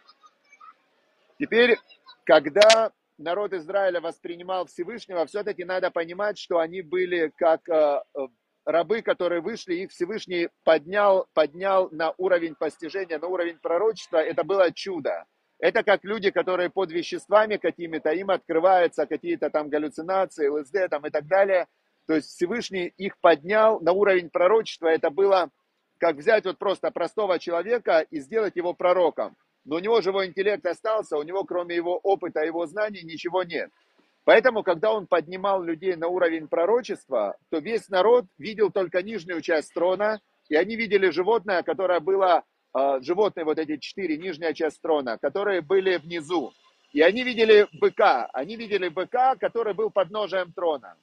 Теперь, 1.39 1.79
когда 2.25 2.91
народ 3.19 3.53
Израиля 3.53 4.01
воспринимал 4.01 4.67
Всевышнего, 4.67 5.27
все-таки 5.27 5.65
надо 5.65 5.91
понимать, 5.91 6.39
что 6.39 6.59
они 6.59 6.83
были 6.83 7.33
как 7.37 7.69
э, 7.69 8.01
рабы, 8.65 9.03
которые 9.03 9.41
вышли, 9.41 9.75
их 9.75 9.91
Всевышний 9.91 10.49
поднял, 10.65 11.27
поднял 11.35 11.89
на 11.91 12.15
уровень 12.19 12.55
постижения, 12.55 13.19
на 13.19 13.27
уровень 13.27 13.59
пророчества, 13.59 14.19
это 14.19 14.45
было 14.45 14.73
чудо. 14.73 15.25
Это 15.59 15.83
как 15.83 16.05
люди, 16.05 16.31
которые 16.31 16.71
под 16.71 16.93
веществами 16.93 17.57
какими-то, 17.57 18.11
им 18.11 18.31
открываются 18.31 19.07
какие-то 19.07 19.51
там 19.51 19.69
галлюцинации, 19.69 20.49
ЛСД 20.49 20.89
там 20.89 21.05
и 21.07 21.11
так 21.11 21.27
далее. 21.27 21.67
То 22.07 22.15
есть 22.15 22.29
Всевышний 22.29 22.93
их 22.97 23.19
поднял 23.21 23.81
на 23.81 23.93
уровень 23.93 24.31
пророчества. 24.31 24.87
Это 24.87 25.11
было 25.11 25.51
как 25.99 26.17
взять 26.17 26.45
вот 26.45 26.59
просто 26.59 26.91
простого 26.93 27.39
человека 27.41 28.07
и 28.11 28.21
сделать 28.21 28.55
его 28.55 28.73
пророком. 28.73 29.37
Но 29.69 29.77
у 29.77 29.81
него 29.81 30.01
живой 30.01 30.29
интеллект 30.29 30.65
остался, 30.65 31.19
у 31.19 31.23
него 31.23 31.45
кроме 31.45 31.77
его 31.77 31.99
опыта, 31.99 32.41
его 32.41 32.67
знаний 32.67 33.03
ничего 33.03 33.43
нет. 33.43 33.71
Поэтому, 34.25 34.63
когда 34.63 34.95
он 34.95 35.07
поднимал 35.07 35.63
людей 35.63 35.95
на 35.95 36.09
уровень 36.09 36.49
пророчества, 36.49 37.37
то 37.51 37.59
весь 37.59 37.91
народ 37.91 38.25
видел 38.39 38.71
только 38.71 39.03
нижнюю 39.03 39.43
часть 39.43 39.75
трона, 39.75 40.21
и 40.49 40.57
они 40.57 40.75
видели 40.75 41.11
животное, 41.11 41.63
которое 41.63 42.01
было, 42.01 42.45
э, 42.75 43.01
животные 43.03 43.45
вот 43.45 43.59
эти 43.59 43.77
четыре, 43.77 44.17
нижняя 44.17 44.55
часть 44.55 44.81
трона, 44.81 45.19
которые 45.19 45.61
были 45.61 45.99
внизу. 45.99 46.55
И 46.95 47.03
они 47.03 47.23
видели 47.23 47.69
быка, 47.75 48.31
они 48.33 48.57
видели 48.57 48.89
быка, 48.89 49.37
который 49.37 49.75
был 49.75 49.91
под 49.91 50.11
ножем 50.11 50.51
трона. 50.53 50.97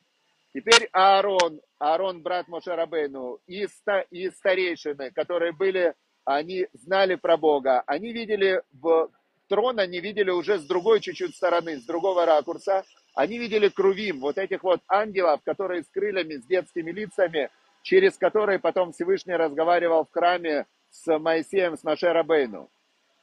Теперь 0.56 0.90
Аарон, 0.92 1.62
Аарон, 1.78 2.24
брат 2.24 2.48
Мошерабейну, 2.48 3.38
и, 3.46 3.68
и 4.10 4.30
старейшины, 4.32 5.12
которые 5.12 5.52
были, 5.52 5.94
они 6.26 6.68
знали 6.74 7.16
про 7.16 7.38
Бога, 7.38 7.84
они 7.86 8.12
видели 8.12 8.62
в 8.74 9.10
трон, 9.48 9.80
они 9.80 10.00
видели 10.00 10.32
уже 10.32 10.60
с 10.60 10.64
другой 10.66 11.00
чуть-чуть 11.00 11.36
стороны, 11.36 11.78
с 11.78 11.86
другого 11.86 12.26
ракурса, 12.26 12.84
они 13.14 13.38
видели 13.38 13.70
крувим, 13.70 14.20
вот 14.20 14.38
этих 14.38 14.64
вот 14.64 14.82
ангелов, 14.88 15.42
которые 15.44 15.84
с 15.84 15.88
крыльями, 15.88 16.36
с 16.36 16.46
детскими 16.46 16.92
лицами, 16.92 17.50
через 17.84 18.18
которые 18.18 18.60
потом 18.60 18.92
Всевышний 18.92 19.36
разговаривал 19.36 20.06
в 20.06 20.12
храме 20.12 20.66
с 20.90 21.20
Моисеем, 21.20 21.78
с 21.78 21.84
Маше 21.84 22.12
Рабейну. 22.12 22.70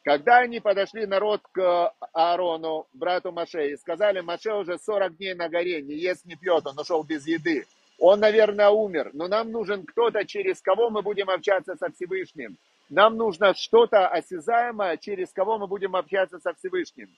Когда 0.05 0.39
они 0.39 0.61
подошли, 0.61 1.07
народ, 1.07 1.43
к 1.53 1.93
Аарону, 2.13 2.87
брату 2.93 3.33
Маше, 3.33 3.71
и 3.71 3.77
сказали, 3.77 4.21
Маше 4.21 4.53
уже 4.55 4.79
40 4.79 5.17
дней 5.17 5.35
на 5.35 5.49
горе, 5.49 5.83
не 5.83 5.95
ест, 5.95 6.25
не 6.25 6.37
пьет, 6.37 6.67
он 6.67 6.79
ушел 6.79 7.03
без 7.05 7.27
еды. 7.27 7.67
Он, 7.99 8.19
наверное, 8.19 8.71
умер, 8.71 9.11
но 9.13 9.29
нам 9.29 9.53
нужен 9.53 9.85
кто-то, 9.85 10.25
через 10.25 10.61
кого 10.61 10.91
мы 10.91 11.03
будем 11.03 11.31
общаться 11.31 11.77
со 11.77 11.91
Всевышним. 11.91 12.57
Нам 12.93 13.17
нужно 13.17 13.55
что-то 13.55 14.07
осязаемое, 14.07 14.99
через 14.99 15.33
кого 15.33 15.57
мы 15.57 15.67
будем 15.67 15.97
общаться 15.97 16.39
со 16.39 16.53
Всевышним. 16.53 17.09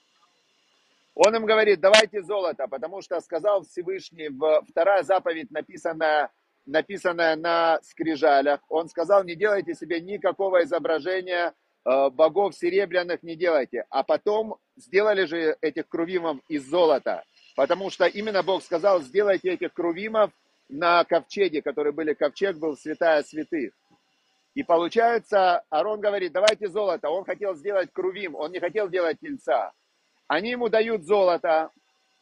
Он 1.13 1.35
им 1.35 1.45
говорит, 1.45 1.81
давайте 1.81 2.23
золото, 2.23 2.65
потому 2.69 3.01
что 3.01 3.19
сказал 3.19 3.63
Всевышний, 3.63 4.29
вторая 4.69 5.03
заповедь, 5.03 5.51
написанная, 5.51 6.31
написанная 6.65 7.35
на 7.35 7.81
скрижалях, 7.83 8.61
он 8.69 8.87
сказал, 8.87 9.25
не 9.25 9.35
делайте 9.35 9.73
себе 9.73 9.99
никакого 9.99 10.63
изображения 10.63 11.53
э, 11.83 12.09
богов 12.09 12.55
серебряных, 12.55 13.21
не 13.21 13.35
делайте. 13.35 13.85
А 13.89 14.03
потом 14.03 14.55
сделали 14.77 15.25
же 15.25 15.57
этих 15.59 15.89
крувимов 15.89 16.37
из 16.47 16.65
золота, 16.69 17.25
потому 17.57 17.89
что 17.89 18.05
именно 18.05 18.43
Бог 18.43 18.63
сказал, 18.63 19.01
сделайте 19.01 19.49
этих 19.51 19.73
крувимов 19.73 20.31
на 20.69 21.03
ковчеге, 21.03 21.61
который 21.61 21.91
были, 21.91 22.13
ковчег 22.13 22.55
был 22.57 22.77
святая 22.77 23.23
святых. 23.23 23.73
И 24.55 24.63
получается, 24.63 25.63
Арон 25.69 25.99
говорит, 25.99 26.31
давайте 26.31 26.69
золото. 26.69 27.09
Он 27.09 27.25
хотел 27.25 27.55
сделать 27.55 27.91
крувим, 27.91 28.35
он 28.35 28.51
не 28.51 28.59
хотел 28.59 28.89
делать 28.89 29.19
тельца. 29.19 29.73
Они 30.27 30.51
ему 30.51 30.69
дают 30.69 31.03
золото, 31.03 31.71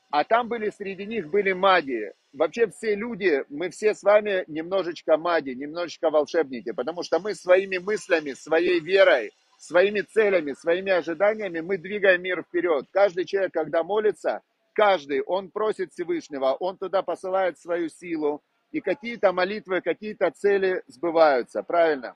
а 0.09 0.23
там 0.23 0.49
были 0.49 0.71
среди 0.71 1.05
них 1.05 1.29
были 1.29 1.53
маги. 1.53 2.11
Вообще 2.33 2.67
все 2.67 2.95
люди, 2.95 3.45
мы 3.49 3.69
все 3.69 3.93
с 3.93 4.01
вами 4.01 4.43
немножечко 4.47 5.17
маги, 5.17 5.51
немножечко 5.51 6.09
волшебники, 6.09 6.71
потому 6.71 7.03
что 7.03 7.19
мы 7.19 7.35
своими 7.35 7.77
мыслями, 7.77 8.33
своей 8.33 8.79
верой, 8.79 9.31
своими 9.59 10.01
целями, 10.01 10.53
своими 10.53 10.91
ожиданиями 10.91 11.61
мы 11.61 11.77
двигаем 11.77 12.23
мир 12.23 12.41
вперед. 12.41 12.87
Каждый 12.91 13.25
человек, 13.25 13.53
когда 13.53 13.83
молится, 13.83 14.41
каждый, 14.73 15.21
он 15.21 15.51
просит 15.51 15.93
Всевышнего, 15.93 16.53
он 16.59 16.77
туда 16.77 17.03
посылает 17.03 17.59
свою 17.59 17.89
силу, 17.89 18.41
и 18.71 18.81
какие-то 18.81 19.31
молитвы, 19.31 19.81
какие-то 19.81 20.31
цели 20.31 20.81
сбываются, 20.87 21.61
правильно? 21.61 22.15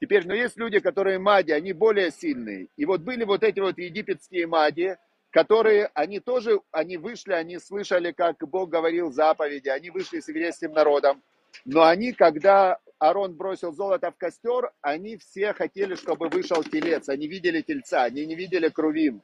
Теперь, 0.00 0.26
но 0.26 0.34
есть 0.34 0.56
люди, 0.56 0.78
которые 0.78 1.18
маги, 1.18 1.52
они 1.52 1.72
более 1.72 2.10
сильные. 2.10 2.68
И 2.76 2.84
вот 2.84 3.00
были 3.00 3.24
вот 3.24 3.42
эти 3.42 3.60
вот 3.60 3.78
египетские 3.78 4.46
маги, 4.46 4.96
которые, 5.30 5.90
они 5.94 6.20
тоже, 6.20 6.60
они 6.70 6.96
вышли, 6.96 7.32
они 7.32 7.58
слышали, 7.58 8.12
как 8.12 8.36
Бог 8.48 8.70
говорил 8.70 9.10
заповеди, 9.10 9.68
они 9.68 9.90
вышли 9.90 10.20
с 10.20 10.28
еврейским 10.28 10.72
народом, 10.72 11.22
но 11.64 11.84
они, 11.84 12.12
когда 12.12 12.78
Арон 12.98 13.34
бросил 13.34 13.72
золото 13.72 14.10
в 14.10 14.16
костер, 14.16 14.70
они 14.82 15.16
все 15.16 15.52
хотели, 15.52 15.94
чтобы 15.94 16.28
вышел 16.28 16.62
телец, 16.62 17.08
они 17.08 17.26
видели 17.26 17.62
тельца, 17.62 18.04
они 18.04 18.26
не 18.26 18.34
видели 18.34 18.68
крувим. 18.68 19.22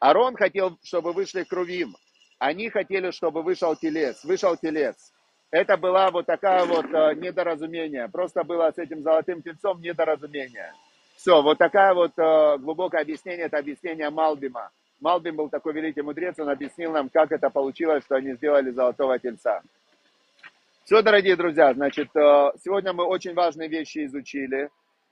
Арон 0.00 0.36
хотел, 0.36 0.78
чтобы 0.82 1.12
вышли 1.12 1.44
крувим, 1.44 1.96
они 2.38 2.70
хотели, 2.70 3.10
чтобы 3.10 3.42
вышел 3.42 3.74
телец, 3.76 4.24
вышел 4.24 4.56
телец. 4.56 5.12
Это 5.50 5.78
была 5.78 6.10
вот 6.10 6.26
такая 6.26 6.66
вот 6.66 6.84
э, 6.92 7.14
недоразумение, 7.14 8.08
просто 8.08 8.44
было 8.44 8.70
с 8.70 8.76
этим 8.76 9.02
золотым 9.02 9.40
тельцом 9.40 9.80
недоразумение. 9.80 10.74
Все, 11.16 11.40
вот 11.40 11.56
такая 11.56 11.94
вот 11.94 12.12
э, 12.18 12.58
глубокое 12.58 13.00
объяснение, 13.00 13.46
это 13.46 13.56
объяснение 13.56 14.10
Малбима. 14.10 14.70
Малбим 15.00 15.36
был 15.36 15.48
такой 15.48 15.72
великий 15.72 16.02
мудрец, 16.02 16.38
он 16.38 16.50
объяснил 16.50 16.92
нам, 16.92 17.08
как 17.08 17.32
это 17.32 17.48
получилось, 17.48 18.04
что 18.04 18.16
они 18.16 18.34
сделали 18.34 18.70
золотого 18.70 19.18
тельца. 19.18 19.62
Все, 20.84 21.00
дорогие 21.00 21.36
друзья, 21.36 21.72
значит, 21.72 22.14
э, 22.14 22.52
сегодня 22.62 22.92
мы 22.92 23.04
очень 23.04 23.32
важные 23.32 23.68
вещи 23.68 24.04
изучили. 24.04 24.68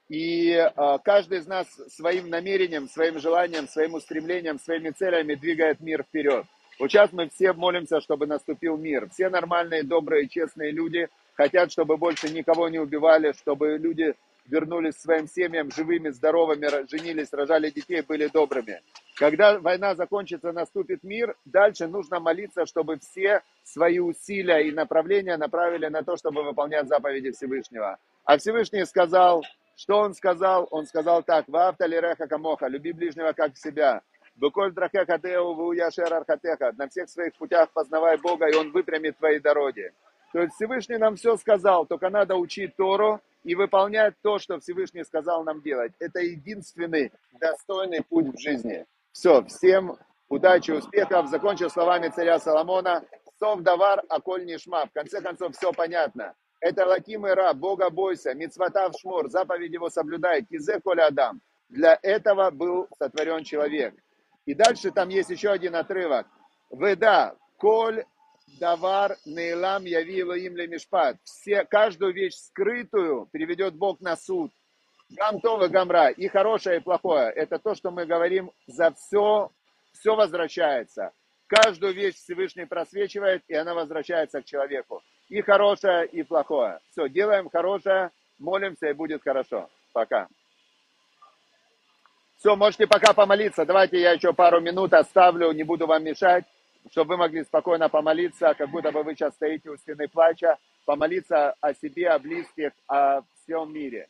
И 0.09 0.55
каждый 1.03 1.38
из 1.38 1.49
нас 1.49 1.66
своим 1.88 2.31
намерением, 2.31 2.88
своим 2.88 3.18
желанием, 3.18 3.66
своим 3.66 3.94
устремлением, 3.94 4.61
своими 4.61 4.90
целями 4.90 5.35
двигает 5.35 5.81
мир 5.81 6.05
вперед. 6.05 6.46
Вот 6.79 6.91
сейчас 6.91 7.12
мы 7.12 7.29
все 7.29 7.53
молимся, 7.53 8.01
чтобы 8.01 8.27
наступил 8.27 8.77
мир. 8.77 9.09
Все 9.11 9.29
нормальные, 9.29 9.83
добрые, 9.83 10.29
честные 10.29 10.73
люди 10.73 11.09
хотят, 11.35 11.73
чтобы 11.73 11.97
больше 11.97 12.29
никого 12.29 12.69
не 12.69 12.79
убивали, 12.79 13.33
чтобы 13.33 13.79
люди 13.79 14.15
вернулись 14.47 14.95
к 14.95 15.01
своим 15.01 15.27
семьям 15.27 15.71
живыми, 15.71 16.11
здоровыми, 16.11 16.87
женились, 16.89 17.33
рожали 17.33 17.71
детей, 17.71 18.03
были 18.03 18.27
добрыми. 18.29 18.81
Когда 19.17 19.59
война 19.59 19.95
закончится, 19.95 20.53
наступит 20.53 21.03
мир, 21.03 21.35
дальше 21.45 21.87
нужно 21.87 22.21
молиться, 22.21 22.67
чтобы 22.67 22.99
все 22.99 23.43
свои 23.65 23.99
усилия 23.99 24.69
и 24.69 24.71
направления 24.71 25.37
направили 25.37 25.87
на 25.87 26.03
то, 26.03 26.17
чтобы 26.17 26.43
выполнять 26.43 26.89
заповеди 26.89 27.33
Всевышнего. 27.33 27.99
А 28.25 28.39
Всевышний 28.39 28.85
сказал, 28.85 29.43
что 29.77 29.99
он 29.99 30.15
сказал? 30.15 30.69
Он 30.71 30.87
сказал 30.87 31.23
так, 31.23 31.49
«Ваавта 31.49 31.87
лиреха 31.87 32.27
камоха, 32.27 32.67
люби 32.67 32.93
ближнего 32.93 33.33
как 33.33 33.57
себя». 33.57 34.03
Буколь 34.37 34.72
драхеха 34.72 35.18
теу 35.18 35.55
вуяшер 35.55 36.12
архатеха. 36.12 36.72
На 36.77 36.88
всех 36.88 37.09
своих 37.09 37.35
путях 37.35 37.70
познавай 37.72 38.18
Бога, 38.18 38.46
и 38.49 38.55
Он 38.55 38.70
выпрямит 38.70 39.16
твои 39.16 39.38
дороги. 39.38 39.92
То 40.33 40.40
есть 40.40 40.55
Всевышний 40.55 40.99
нам 40.99 41.16
все 41.16 41.37
сказал, 41.37 41.87
только 41.87 42.11
надо 42.11 42.37
учить 42.37 42.77
Тору 42.77 43.20
и 43.44 43.55
выполнять 43.55 44.14
то, 44.22 44.38
что 44.38 44.59
Всевышний 44.59 45.05
сказал 45.05 45.44
нам 45.44 45.62
делать. 45.62 45.92
Это 45.99 46.20
единственный 46.20 47.12
достойный 47.40 48.03
путь 48.03 48.35
в 48.35 48.38
жизни. 48.38 48.85
Все, 49.12 49.42
всем 49.44 49.96
удачи, 50.29 50.72
успехов. 50.72 51.29
Закончу 51.29 51.70
словами 51.70 52.09
царя 52.09 52.38
Соломона. 52.38 53.05
Сов 53.38 53.61
давар, 53.61 54.03
а 54.09 54.20
коль 54.20 54.44
не 54.44 54.59
шма. 54.59 54.87
В 54.87 54.92
конце 54.92 55.22
концов, 55.22 55.55
все 55.57 55.72
понятно. 55.72 56.35
Это 56.61 56.87
лаким 56.87 57.27
и 57.27 57.31
раб, 57.31 57.57
Бога 57.57 57.90
бойся, 57.90 58.35
мицвата 58.35 58.88
в 58.90 58.99
шмур, 58.99 59.31
заповедь 59.31 59.72
его 59.72 59.90
соблюдай, 59.90 60.42
кизе 60.42 60.81
коля 60.81 61.07
адам. 61.07 61.40
Для 61.68 61.99
этого 62.03 62.51
был 62.51 62.88
сотворен 62.99 63.44
человек. 63.44 63.94
И 64.47 64.55
дальше 64.55 64.93
там 64.93 65.09
есть 65.09 65.31
еще 65.31 65.51
один 65.51 65.75
отрывок. 65.75 66.27
Веда, 66.71 67.37
коль 67.59 68.05
давар 68.59 69.17
нейлам 69.27 69.85
явила 69.85 70.33
им 70.35 70.55
мишпат. 70.55 71.17
Все, 71.25 71.65
каждую 71.65 72.15
вещь 72.15 72.35
скрытую 72.35 73.27
приведет 73.33 73.75
Бог 73.75 74.01
на 74.01 74.17
суд. 74.17 74.53
Гамтова 75.11 75.69
гамра, 75.69 76.09
и 76.09 76.27
хорошее, 76.29 76.79
и 76.79 76.83
плохое. 76.83 77.31
Это 77.31 77.59
то, 77.59 77.75
что 77.75 77.91
мы 77.91 78.07
говорим, 78.07 78.51
за 78.67 78.93
все, 78.93 79.51
все 79.93 80.17
возвращается. 80.17 81.13
Каждую 81.47 81.95
вещь 81.95 82.17
Всевышний 82.17 82.65
просвечивает, 82.65 83.43
и 83.47 83.55
она 83.55 83.75
возвращается 83.75 84.43
к 84.43 84.45
человеку. 84.45 85.03
И 85.29 85.43
хорошее, 85.43 86.07
и 86.07 86.25
плохое. 86.25 86.81
Все, 86.91 87.09
делаем 87.09 87.49
хорошее, 87.51 88.11
молимся, 88.39 88.89
и 88.89 88.95
будет 88.95 89.23
хорошо. 89.23 89.69
Пока. 89.93 90.29
Все, 92.38 92.55
можете 92.55 92.87
пока 92.87 93.14
помолиться. 93.14 93.64
Давайте 93.64 94.01
я 94.01 94.12
еще 94.12 94.33
пару 94.33 94.61
минут 94.61 94.92
оставлю, 94.92 95.53
не 95.53 95.62
буду 95.62 95.87
вам 95.87 96.05
мешать, 96.05 96.44
чтобы 96.90 97.14
вы 97.14 97.16
могли 97.16 97.44
спокойно 97.44 97.88
помолиться, 97.88 98.55
как 98.55 98.70
будто 98.70 98.92
бы 98.92 99.03
вы 99.03 99.14
сейчас 99.14 99.35
стоите 99.35 99.70
у 99.70 99.77
стены 99.77 100.07
плача, 100.09 100.59
помолиться 100.85 101.55
о 101.61 101.72
себе, 101.75 102.09
о 102.11 102.18
близких, 102.18 102.72
о 102.88 103.22
всем 103.42 103.72
мире. 103.72 104.09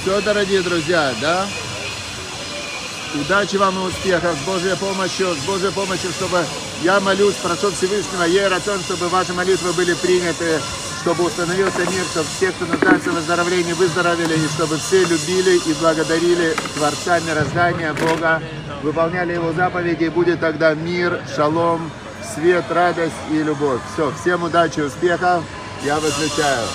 Все, 0.00 0.20
дорогие 0.20 0.62
друзья, 0.62 1.14
да? 1.20 1.46
Удачи 3.14 3.56
вам 3.56 3.78
и 3.78 3.88
успехов, 3.88 4.36
с 4.38 4.46
Божьей 4.46 4.76
помощью, 4.76 5.34
с 5.34 5.38
Божьей 5.46 5.70
помощью, 5.70 6.10
чтобы 6.10 6.44
я 6.82 7.00
молюсь, 7.00 7.34
прошу 7.42 7.70
Всевышнего, 7.72 8.24
я 8.24 8.48
рацион, 8.48 8.80
чтобы 8.80 9.08
ваши 9.08 9.32
молитвы 9.32 9.72
были 9.72 9.94
приняты, 9.94 10.60
чтобы 11.02 11.24
установился 11.24 11.80
мир, 11.80 12.04
чтобы 12.10 12.26
все, 12.36 12.50
кто 12.52 12.66
нуждается 12.66 13.10
в 13.10 13.14
выздоровлении, 13.14 13.72
выздоровели, 13.72 14.34
и 14.34 14.48
чтобы 14.48 14.78
все 14.78 15.04
любили 15.04 15.58
и 15.66 15.74
благодарили 15.74 16.54
Творца 16.74 17.20
мироздания, 17.20 17.92
Бога, 17.94 18.42
выполняли 18.82 19.32
Его 19.34 19.52
заповеди, 19.52 20.04
и 20.04 20.08
будет 20.08 20.40
тогда 20.40 20.74
мир, 20.74 21.20
шалом, 21.34 21.90
свет, 22.34 22.64
радость 22.70 23.14
и 23.30 23.42
любовь. 23.42 23.80
Все, 23.92 24.12
всем 24.20 24.44
удачи, 24.44 24.80
успехов, 24.80 25.44
я 25.84 25.98
выключаю. 26.00 26.66